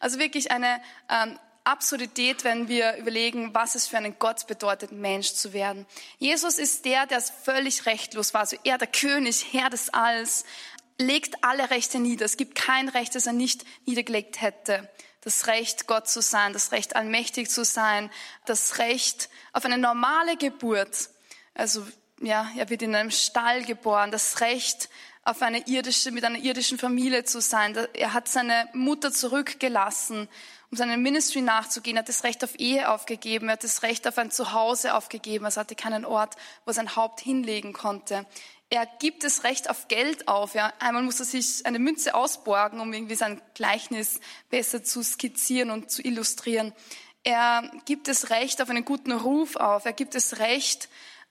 Also 0.00 0.18
wirklich 0.18 0.50
eine 0.50 0.80
ähm, 1.08 1.38
Absurdität, 1.64 2.44
wenn 2.44 2.68
wir 2.68 2.96
überlegen, 2.96 3.54
was 3.54 3.74
es 3.74 3.86
für 3.86 3.96
einen 3.96 4.18
Gott 4.18 4.46
bedeutet, 4.46 4.92
Mensch 4.92 5.32
zu 5.32 5.52
werden. 5.52 5.86
Jesus 6.18 6.58
ist 6.58 6.84
der, 6.84 7.06
der 7.06 7.20
völlig 7.20 7.86
rechtlos 7.86 8.34
war. 8.34 8.42
Also 8.42 8.56
er, 8.64 8.78
der 8.78 8.88
König, 8.88 9.52
Herr 9.52 9.70
des 9.70 9.90
Alls, 9.90 10.44
legt 10.98 11.44
alle 11.44 11.70
Rechte 11.70 11.98
nieder. 11.98 12.24
Es 12.24 12.36
gibt 12.36 12.54
kein 12.54 12.88
Recht, 12.88 13.14
das 13.14 13.26
er 13.26 13.32
nicht 13.32 13.64
niedergelegt 13.86 14.40
hätte. 14.40 14.90
Das 15.20 15.46
Recht, 15.46 15.86
Gott 15.86 16.08
zu 16.08 16.20
sein, 16.20 16.52
das 16.52 16.72
Recht, 16.72 16.96
allmächtig 16.96 17.48
zu 17.48 17.64
sein, 17.64 18.10
das 18.44 18.78
Recht 18.78 19.28
auf 19.52 19.64
eine 19.64 19.78
normale 19.78 20.36
Geburt. 20.36 21.10
Also, 21.54 21.86
ja, 22.20 22.50
er 22.56 22.70
wird 22.70 22.82
in 22.82 22.94
einem 22.94 23.10
Stall 23.10 23.62
geboren. 23.64 24.10
Das 24.10 24.40
Recht, 24.40 24.88
auf 25.24 25.42
eine 25.42 25.66
irdische, 25.66 26.10
mit 26.10 26.24
einer 26.24 26.38
irdischen 26.38 26.78
Familie 26.78 27.24
zu 27.24 27.40
sein. 27.40 27.76
Er 27.94 28.12
hat 28.12 28.28
seine 28.28 28.68
Mutter 28.72 29.12
zurückgelassen, 29.12 30.28
um 30.70 30.76
seinem 30.76 31.02
Ministry 31.02 31.42
nachzugehen. 31.42 31.96
Er 31.96 32.00
hat 32.00 32.08
das 32.08 32.24
Recht 32.24 32.42
auf 32.42 32.58
Ehe 32.58 32.90
aufgegeben. 32.90 33.48
Er 33.48 33.52
hat 33.52 33.64
das 33.64 33.82
Recht 33.82 34.08
auf 34.08 34.18
ein 34.18 34.30
Zuhause 34.30 34.94
aufgegeben. 34.94 35.44
Er 35.44 35.54
hatte 35.54 35.76
keinen 35.76 36.04
Ort, 36.04 36.34
wo 36.64 36.70
er 36.70 36.74
sein 36.74 36.96
Haupt 36.96 37.20
hinlegen 37.20 37.72
konnte. 37.72 38.26
Er 38.68 38.86
gibt 38.86 39.22
das 39.22 39.44
Recht 39.44 39.70
auf 39.70 39.86
Geld 39.88 40.26
auf. 40.28 40.54
Ja. 40.54 40.72
Einmal 40.80 41.02
muss 41.02 41.20
er 41.20 41.26
sich 41.26 41.66
eine 41.66 41.78
Münze 41.78 42.14
ausborgen, 42.14 42.80
um 42.80 42.92
irgendwie 42.92 43.14
sein 43.14 43.40
Gleichnis 43.54 44.18
besser 44.50 44.82
zu 44.82 45.02
skizzieren 45.04 45.70
und 45.70 45.90
zu 45.90 46.02
illustrieren. 46.02 46.72
Er 47.22 47.70
gibt 47.84 48.08
das 48.08 48.30
Recht 48.30 48.60
auf 48.60 48.70
einen 48.70 48.84
guten 48.84 49.12
Ruf 49.12 49.54
auf. 49.54 49.84
Er 49.84 49.92
gibt 49.92 50.14
das 50.16 50.38
Recht 50.38 50.88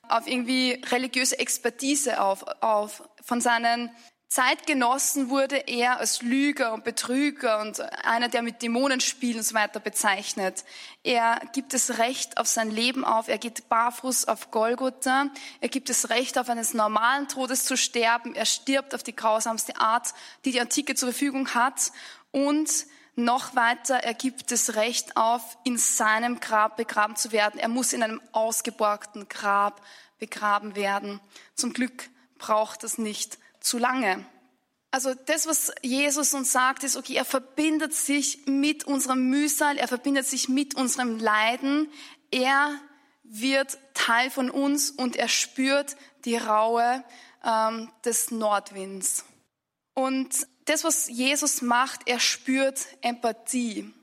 auf 0.07 0.27
irgendwie 0.27 0.81
religiöse 0.91 1.39
Expertise 1.39 2.21
auf, 2.21 2.45
auf. 2.61 3.03
Von 3.23 3.41
seinen 3.41 3.91
Zeitgenossen 4.31 5.27
wurde 5.29 5.57
er 5.67 5.99
als 5.99 6.21
Lüger 6.21 6.71
und 6.73 6.85
Betrüger 6.85 7.59
und 7.59 7.81
einer, 8.05 8.29
der 8.29 8.41
mit 8.41 8.61
Dämonen 8.61 9.01
spielt 9.01 9.35
und 9.35 9.43
so 9.43 9.53
weiter 9.53 9.81
bezeichnet. 9.81 10.63
Er 11.03 11.41
gibt 11.51 11.73
das 11.73 11.97
Recht 11.97 12.37
auf 12.37 12.47
sein 12.47 12.71
Leben 12.71 13.03
auf. 13.03 13.27
Er 13.27 13.37
geht 13.37 13.67
barfuß 13.67 14.29
auf 14.29 14.49
Golgotha. 14.49 15.27
Er 15.59 15.67
gibt 15.67 15.89
das 15.89 16.09
Recht 16.09 16.37
auf 16.37 16.47
eines 16.47 16.73
normalen 16.73 17.27
Todes 17.27 17.65
zu 17.65 17.75
sterben. 17.75 18.33
Er 18.33 18.45
stirbt 18.45 18.95
auf 18.95 19.03
die 19.03 19.13
grausamste 19.13 19.75
Art, 19.75 20.13
die 20.45 20.53
die 20.53 20.61
Antike 20.61 20.95
zur 20.95 21.09
Verfügung 21.09 21.53
hat. 21.53 21.91
Und 22.31 22.85
noch 23.17 23.53
weiter, 23.53 23.95
er 23.95 24.13
gibt 24.13 24.49
das 24.51 24.75
Recht 24.75 25.17
auf, 25.17 25.57
in 25.65 25.77
seinem 25.77 26.39
Grab 26.39 26.77
begraben 26.77 27.17
zu 27.17 27.33
werden. 27.33 27.59
Er 27.59 27.67
muss 27.67 27.91
in 27.91 28.01
einem 28.01 28.21
ausgeborgten 28.31 29.27
Grab 29.27 29.81
begraben 30.19 30.77
werden. 30.77 31.19
Zum 31.55 31.73
Glück 31.73 32.09
braucht 32.41 32.83
das 32.83 32.97
nicht 32.97 33.37
zu 33.61 33.77
lange. 33.77 34.25
Also 34.89 35.13
das, 35.13 35.47
was 35.47 35.71
Jesus 35.81 36.33
uns 36.33 36.51
sagt, 36.51 36.83
ist, 36.83 36.97
okay, 36.97 37.15
er 37.15 37.23
verbindet 37.23 37.93
sich 37.93 38.45
mit 38.45 38.83
unserem 38.83 39.29
Mühsal, 39.29 39.77
er 39.77 39.87
verbindet 39.87 40.27
sich 40.27 40.49
mit 40.49 40.75
unserem 40.75 41.17
Leiden. 41.17 41.89
Er 42.29 42.77
wird 43.23 43.77
Teil 43.93 44.29
von 44.29 44.49
uns 44.49 44.91
und 44.91 45.15
er 45.15 45.29
spürt 45.29 45.95
die 46.25 46.35
Raue 46.35 47.03
ähm, 47.45 47.89
des 48.03 48.31
Nordwinds. 48.31 49.23
Und 49.93 50.47
das, 50.65 50.83
was 50.83 51.07
Jesus 51.07 51.61
macht, 51.61 52.01
er 52.07 52.19
spürt 52.19 52.85
Empathie. 53.01 53.93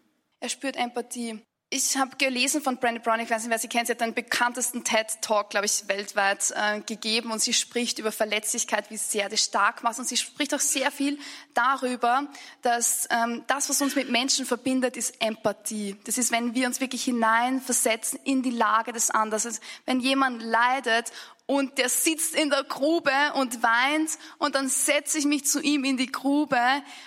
Er 0.41 0.49
spürt 0.49 0.77
Empathie. 0.77 1.43
Ich 1.71 1.99
habe 1.99 2.17
gelesen 2.17 2.63
von 2.63 2.79
Brandon 2.79 3.03
Brown, 3.03 3.21
ich 3.21 3.29
weiß 3.29 3.43
nicht, 3.43 3.51
wer 3.51 3.59
sie 3.59 3.69
kennt, 3.69 3.89
sie 3.89 3.93
hat 3.93 4.01
den 4.01 4.15
bekanntesten 4.15 4.85
TED-Talk, 4.85 5.51
glaube 5.51 5.67
ich, 5.67 5.87
weltweit 5.87 6.51
äh, 6.57 6.81
gegeben 6.81 7.31
und 7.31 7.43
sie 7.43 7.53
spricht 7.53 7.99
über 7.99 8.11
Verletzlichkeit, 8.11 8.91
wie 8.91 8.97
sehr 8.97 9.29
das 9.29 9.45
stark 9.45 9.83
macht 9.83 9.99
und 9.99 10.09
sie 10.09 10.17
spricht 10.17 10.55
auch 10.55 10.61
sehr 10.61 10.91
viel 10.91 11.19
darüber, 11.53 12.27
dass 12.63 13.07
ähm, 13.11 13.45
das, 13.49 13.69
was 13.69 13.83
uns 13.83 13.97
mit 13.97 14.09
Menschen 14.09 14.47
verbindet, 14.47 14.97
ist 14.97 15.21
Empathie. 15.21 15.97
Das 16.05 16.17
ist, 16.17 16.33
wenn 16.33 16.55
wir 16.55 16.67
uns 16.67 16.81
wirklich 16.81 17.05
hineinversetzen 17.05 18.19
in 18.25 18.43
die 18.43 18.49
Lage 18.49 18.95
des 18.95 19.11
anderen. 19.11 19.59
Wenn 19.85 20.01
jemand 20.01 20.43
leidet 20.43 21.13
und 21.51 21.79
der 21.79 21.89
sitzt 21.89 22.35
in 22.35 22.51
der 22.51 22.63
Grube 22.63 23.11
und 23.33 23.63
weint 23.63 24.11
und 24.37 24.55
dann 24.55 24.69
setze 24.69 25.17
ich 25.17 25.25
mich 25.25 25.47
zu 25.47 25.63
ihm 25.63 25.83
in 25.85 25.97
die 25.97 26.13
Grube, 26.13 26.61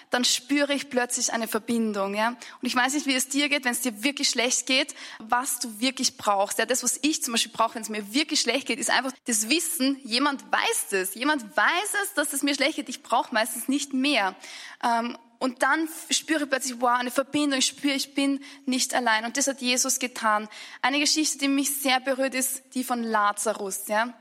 dann 0.10 0.26
spüre 0.26 0.74
ich 0.74 0.90
plötzlich 0.90 1.32
eine 1.32 1.48
Verbindung. 1.48 2.16
Ja? 2.16 2.30
Und 2.30 2.38
ich 2.64 2.76
weiß 2.76 2.96
nicht, 2.96 3.06
wie 3.06 3.14
es 3.14 3.30
dir 3.30 3.50
geht, 3.50 3.66
wenn 3.66 3.74
es 3.74 3.82
dir 3.82 4.04
wirklich 4.04 4.30
schlecht 4.30 4.66
geht, 4.66 4.96
was 5.20 5.60
du 5.60 5.80
wirklich 5.80 6.18
brauchst. 6.18 6.58
Ja, 6.58 6.66
das, 6.66 6.82
was 6.82 6.98
ich 7.04 7.22
zum 7.22 7.34
Beispiel 7.34 7.52
brauche, 7.52 7.76
wenn 7.76 7.84
es 7.84 7.90
mir 7.90 8.16
wirklich 8.16 8.42
schlecht 8.42 8.66
geht, 8.66 8.80
ist 8.80 8.90
einfach 8.90 9.12
das 9.28 9.48
Wissen, 9.48 10.00
jemand 10.04 10.44
weiß 10.52 10.94
es. 10.94 11.14
Jemand 11.14 11.44
weiß 11.56 11.94
es, 12.04 12.16
dass 12.16 12.34
es 12.34 12.42
mir 12.42 12.56
schlecht 12.56 12.78
geht. 12.78 12.90
Ich 12.90 13.04
brauche 13.04 13.32
meistens 13.36 13.68
nicht 13.68 13.94
mehr. 13.94 14.36
Ähm, 14.84 15.20
und 15.38 15.62
dann 15.62 15.88
spüre 16.10 16.46
ich 16.46 16.50
plötzlich, 16.50 16.82
wow, 16.82 16.98
eine 16.98 17.12
Verbindung, 17.12 17.60
ich 17.60 17.68
spüre, 17.68 17.94
ich 17.94 18.16
bin 18.16 18.44
nicht 18.66 18.96
allein. 18.96 19.24
Und 19.24 19.38
das 19.38 19.46
hat 19.46 19.62
Jesus 19.62 20.00
getan. 20.00 20.50
Eine 20.82 21.00
Geschichte, 21.00 21.38
die 21.38 21.48
mich 21.48 21.76
sehr 21.76 22.00
berührt, 22.00 22.34
ist 22.34 22.64
die 22.74 22.84
von 22.84 23.04
Lazarus. 23.04 23.88
Ja? 23.88 24.16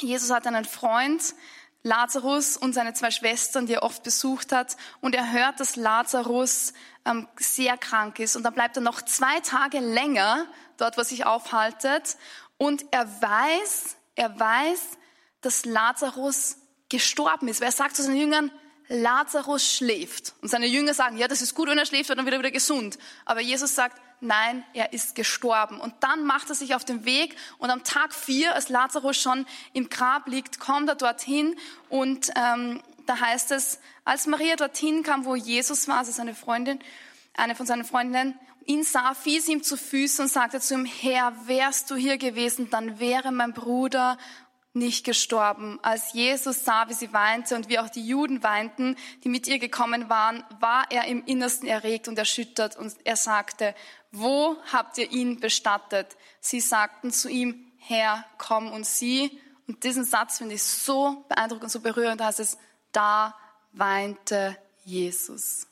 Jesus 0.00 0.30
hat 0.30 0.46
einen 0.46 0.64
Freund, 0.64 1.34
Lazarus 1.82 2.56
und 2.56 2.74
seine 2.74 2.94
zwei 2.94 3.10
Schwestern, 3.10 3.66
die 3.66 3.74
er 3.74 3.82
oft 3.82 4.02
besucht 4.02 4.52
hat. 4.52 4.76
Und 5.00 5.14
er 5.14 5.32
hört, 5.32 5.60
dass 5.60 5.76
Lazarus 5.76 6.72
ähm, 7.04 7.28
sehr 7.36 7.78
krank 7.78 8.18
ist. 8.18 8.36
Und 8.36 8.42
dann 8.42 8.54
bleibt 8.54 8.76
er 8.76 8.82
noch 8.82 9.00
zwei 9.02 9.40
Tage 9.40 9.78
länger 9.78 10.46
dort, 10.76 10.96
wo 10.96 11.02
er 11.02 11.04
sich 11.04 11.24
aufhaltet. 11.24 12.16
Und 12.58 12.84
er 12.90 13.06
weiß, 13.22 13.96
er 14.16 14.38
weiß, 14.38 14.80
dass 15.40 15.64
Lazarus 15.64 16.58
gestorben 16.88 17.48
ist. 17.48 17.60
Weil 17.60 17.68
er 17.68 17.72
sagt 17.72 17.96
zu 17.96 18.02
seinen 18.02 18.16
Jüngern, 18.16 18.50
Lazarus 18.88 19.72
schläft. 19.72 20.34
Und 20.42 20.48
seine 20.48 20.66
Jünger 20.66 20.94
sagen, 20.94 21.16
ja, 21.16 21.28
das 21.28 21.42
ist 21.42 21.54
gut, 21.54 21.68
wenn 21.68 21.78
er 21.78 21.86
schläft, 21.86 22.08
wird 22.08 22.18
dann 22.18 22.26
wieder 22.26 22.38
wieder 22.38 22.50
gesund. 22.50 22.98
Aber 23.24 23.40
Jesus 23.40 23.74
sagt, 23.74 24.00
nein, 24.20 24.64
er 24.72 24.92
ist 24.92 25.14
gestorben. 25.14 25.80
Und 25.80 25.94
dann 26.00 26.24
macht 26.24 26.48
er 26.48 26.54
sich 26.54 26.74
auf 26.74 26.84
den 26.84 27.04
Weg 27.04 27.36
und 27.58 27.70
am 27.70 27.84
Tag 27.84 28.14
vier, 28.14 28.54
als 28.54 28.68
Lazarus 28.68 29.16
schon 29.16 29.46
im 29.72 29.88
Grab 29.88 30.26
liegt, 30.28 30.58
kommt 30.58 30.88
er 30.88 30.94
dorthin 30.94 31.56
und 31.88 32.30
ähm, 32.36 32.82
da 33.06 33.20
heißt 33.20 33.52
es, 33.52 33.78
als 34.04 34.26
Maria 34.26 34.56
dorthin 34.56 35.02
kam, 35.02 35.24
wo 35.24 35.36
Jesus 35.36 35.88
war, 35.88 35.98
also 35.98 36.12
seine 36.12 36.34
Freundin, 36.34 36.80
eine 37.34 37.54
von 37.54 37.66
seinen 37.66 37.84
Freundinnen, 37.84 38.38
ihn 38.66 38.82
sah, 38.82 39.14
fiel 39.14 39.40
sie 39.40 39.52
ihm 39.52 39.62
zu 39.62 39.76
Füßen 39.76 40.24
und 40.24 40.28
sagte 40.28 40.60
zu 40.60 40.74
ihm, 40.74 40.84
Herr, 40.84 41.32
wärst 41.46 41.90
du 41.90 41.94
hier 41.94 42.18
gewesen, 42.18 42.68
dann 42.70 42.98
wäre 42.98 43.30
mein 43.30 43.52
Bruder 43.52 44.18
nicht 44.76 45.04
gestorben. 45.04 45.80
Als 45.82 46.12
Jesus 46.12 46.64
sah, 46.64 46.88
wie 46.88 46.94
sie 46.94 47.12
weinte 47.12 47.56
und 47.56 47.68
wie 47.68 47.78
auch 47.78 47.88
die 47.88 48.06
Juden 48.06 48.42
weinten, 48.42 48.96
die 49.24 49.28
mit 49.28 49.48
ihr 49.48 49.58
gekommen 49.58 50.08
waren, 50.08 50.44
war 50.60 50.84
er 50.90 51.06
im 51.06 51.24
Innersten 51.24 51.66
erregt 51.66 52.06
und 52.06 52.18
erschüttert 52.18 52.76
und 52.76 52.94
er 53.04 53.16
sagte, 53.16 53.74
wo 54.12 54.56
habt 54.72 54.98
ihr 54.98 55.10
ihn 55.10 55.40
bestattet? 55.40 56.16
Sie 56.40 56.60
sagten 56.60 57.10
zu 57.10 57.28
ihm, 57.28 57.72
Herr, 57.78 58.24
komm 58.38 58.70
und 58.70 58.86
sieh. 58.86 59.40
Und 59.66 59.82
diesen 59.82 60.04
Satz 60.04 60.38
finde 60.38 60.54
ich 60.54 60.62
so 60.62 61.24
beeindruckend 61.28 61.70
so 61.70 61.80
berührend, 61.80 62.20
heißt 62.20 62.40
es, 62.40 62.58
da 62.92 63.34
weinte 63.72 64.56
Jesus. 64.84 65.66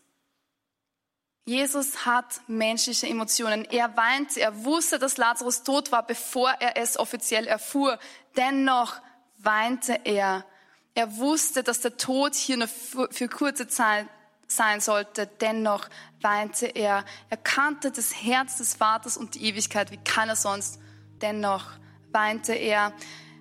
Jesus 1.47 2.07
hat 2.07 2.41
menschliche 2.47 3.07
Emotionen. 3.07 3.67
Er 3.67 3.95
weinte, 3.97 4.41
er 4.41 4.65
wusste, 4.65 4.99
dass 4.99 5.19
Lazarus 5.19 5.63
tot 5.63 5.93
war, 5.93 6.07
bevor 6.07 6.51
er 6.59 6.79
es 6.79 6.99
offiziell 6.99 7.47
erfuhr. 7.47 7.99
Dennoch 8.37 9.03
weinte 9.39 10.01
er. 10.05 10.47
Er 10.95 11.17
wusste, 11.19 11.63
dass 11.63 11.81
der 11.81 11.99
Tod 11.99 12.35
hier 12.35 12.57
nur 12.57 12.69
für 12.69 13.29
kurze 13.29 13.69
Zeit 13.69 14.07
sein 14.47 14.81
sollte. 14.81 15.27
Dennoch 15.27 15.89
weinte 16.23 16.67
er. 16.67 17.05
Er 17.29 17.37
kannte 17.37 17.91
das 17.91 18.15
Herz 18.15 18.57
des 18.57 18.75
Vaters 18.75 19.19
und 19.19 19.35
die 19.35 19.45
Ewigkeit 19.45 19.91
wie 19.91 19.99
keiner 19.99 20.37
sonst. 20.37 20.79
Dennoch 21.21 21.67
weinte 22.11 22.55
er. 22.55 22.95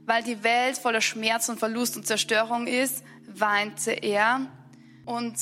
Weil 0.05 0.23
die 0.23 0.43
Welt 0.43 0.77
voller 0.77 0.99
Schmerz 0.99 1.47
und 1.47 1.59
Verlust 1.59 1.95
und 1.95 2.05
Zerstörung 2.05 2.67
ist, 2.67 3.03
weinte 3.27 3.91
er. 3.91 4.47
Und 5.05 5.37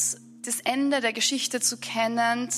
das 0.46 0.60
Ende 0.62 1.02
der 1.02 1.14
Geschichte 1.14 1.60
zu 1.60 1.78
kennen, 1.78 2.50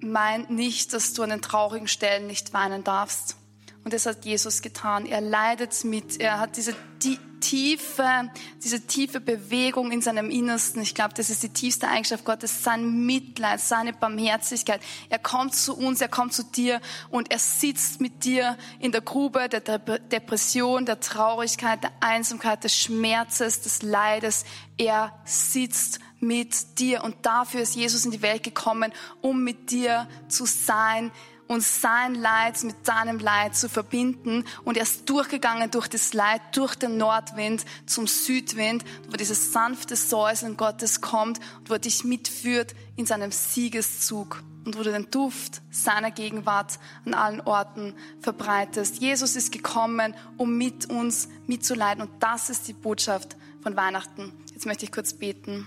meint 0.00 0.50
nicht, 0.50 0.92
dass 0.92 1.14
du 1.14 1.22
an 1.22 1.30
den 1.30 1.42
traurigen 1.42 1.88
Stellen 1.88 2.26
nicht 2.26 2.52
weinen 2.52 2.84
darfst. 2.84 3.36
Und 3.84 3.92
das 3.92 4.06
hat 4.06 4.24
Jesus 4.24 4.62
getan. 4.62 5.04
Er 5.06 5.20
leidet 5.20 5.84
mit. 5.84 6.18
Er 6.20 6.40
hat 6.40 6.56
diese 6.56 6.74
die 7.02 7.18
tiefe, 7.40 8.30
diese 8.62 8.86
tiefe 8.86 9.20
Bewegung 9.20 9.92
in 9.92 10.00
seinem 10.00 10.30
Innersten. 10.30 10.80
Ich 10.80 10.94
glaube, 10.94 11.12
das 11.14 11.28
ist 11.28 11.42
die 11.42 11.50
tiefste 11.50 11.88
Eigenschaft 11.88 12.24
Gottes. 12.24 12.64
Sein 12.64 13.04
Mitleid, 13.04 13.60
seine 13.60 13.92
Barmherzigkeit. 13.92 14.80
Er 15.10 15.18
kommt 15.18 15.54
zu 15.54 15.76
uns, 15.76 16.00
er 16.00 16.08
kommt 16.08 16.32
zu 16.32 16.42
dir 16.42 16.80
und 17.10 17.30
er 17.30 17.38
sitzt 17.38 18.00
mit 18.00 18.24
dir 18.24 18.56
in 18.80 18.92
der 18.92 19.02
Grube 19.02 19.50
der 19.50 19.60
Depression, 19.60 20.86
der 20.86 21.00
Traurigkeit, 21.00 21.82
der 21.82 21.92
Einsamkeit, 22.00 22.64
des 22.64 22.74
Schmerzes, 22.74 23.60
des 23.60 23.82
Leides. 23.82 24.44
Er 24.78 25.12
sitzt 25.26 26.00
mit 26.26 26.78
dir 26.78 27.04
und 27.04 27.16
dafür 27.22 27.60
ist 27.60 27.76
Jesus 27.76 28.04
in 28.04 28.10
die 28.10 28.22
Welt 28.22 28.42
gekommen, 28.42 28.92
um 29.20 29.44
mit 29.44 29.70
dir 29.70 30.08
zu 30.28 30.46
sein 30.46 31.10
und 31.46 31.62
sein 31.62 32.14
Leid 32.14 32.62
mit 32.64 32.88
deinem 32.88 33.18
Leid 33.18 33.56
zu 33.56 33.68
verbinden. 33.68 34.44
Und 34.64 34.76
er 34.76 34.84
ist 34.84 35.08
durchgegangen 35.08 35.70
durch 35.70 35.88
das 35.88 36.14
Leid, 36.14 36.40
durch 36.52 36.74
den 36.74 36.96
Nordwind 36.96 37.64
zum 37.86 38.06
Südwind, 38.06 38.84
wo 39.10 39.16
dieses 39.16 39.52
sanfte 39.52 39.96
Säuseln 39.96 40.56
Gottes 40.56 41.00
kommt 41.00 41.38
und 41.58 41.70
wo 41.70 41.74
er 41.74 41.78
dich 41.78 42.04
mitführt 42.04 42.74
in 42.96 43.06
seinem 43.06 43.32
Siegeszug 43.32 44.42
und 44.64 44.78
wo 44.78 44.82
du 44.82 44.92
den 44.92 45.10
Duft 45.10 45.60
seiner 45.70 46.10
Gegenwart 46.10 46.78
an 47.04 47.14
allen 47.14 47.40
Orten 47.42 47.94
verbreitest. 48.20 49.00
Jesus 49.00 49.36
ist 49.36 49.52
gekommen, 49.52 50.14
um 50.38 50.56
mit 50.56 50.88
uns 50.88 51.28
mitzuleiden 51.46 52.02
und 52.02 52.22
das 52.22 52.48
ist 52.48 52.66
die 52.68 52.72
Botschaft 52.72 53.36
von 53.62 53.76
Weihnachten. 53.76 54.32
Jetzt 54.52 54.66
möchte 54.66 54.84
ich 54.84 54.92
kurz 54.92 55.12
beten. 55.12 55.66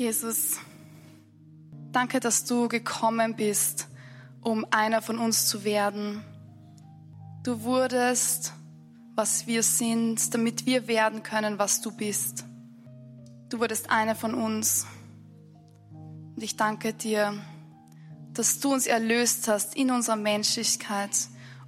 Jesus, 0.00 0.56
danke, 1.92 2.20
dass 2.20 2.46
du 2.46 2.68
gekommen 2.68 3.36
bist 3.36 3.86
um 4.40 4.66
einer 4.70 5.02
von 5.02 5.18
uns 5.18 5.46
zu 5.46 5.62
werden. 5.62 6.24
Du 7.42 7.64
wurdest, 7.64 8.54
was 9.14 9.46
wir 9.46 9.62
sind, 9.62 10.32
damit 10.32 10.64
wir 10.64 10.88
werden 10.88 11.22
können, 11.22 11.58
was 11.58 11.82
du 11.82 11.90
bist. 11.90 12.46
Du 13.50 13.60
wurdest 13.60 13.90
eine 13.90 14.14
von 14.14 14.32
uns. 14.32 14.86
Und 16.34 16.42
ich 16.42 16.56
danke 16.56 16.94
dir, 16.94 17.34
dass 18.32 18.58
du 18.58 18.72
uns 18.72 18.86
erlöst 18.86 19.48
hast 19.48 19.76
in 19.76 19.90
unserer 19.90 20.16
Menschlichkeit, 20.16 21.10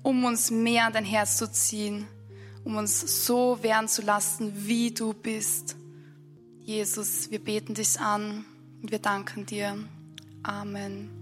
um 0.03 0.25
uns 0.25 0.51
mehr 0.51 0.87
an 0.87 0.95
dein 0.95 1.05
Herz 1.05 1.37
zu 1.37 1.53
ziehen, 1.53 2.09
um 2.65 2.77
uns 2.77 3.27
so 3.27 3.63
werden 3.63 3.89
zu 3.89 4.01
lassen, 4.01 4.67
wie 4.67 4.91
du 4.91 5.13
bist. 5.13 5.77
Jesus, 6.65 7.31
wir 7.31 7.41
beten 7.41 7.75
dich 7.75 7.99
an 7.99 8.45
und 8.81 8.93
wir 8.93 9.01
danken 9.01 9.47
dir. 9.47 9.77
Amen. 10.45 11.22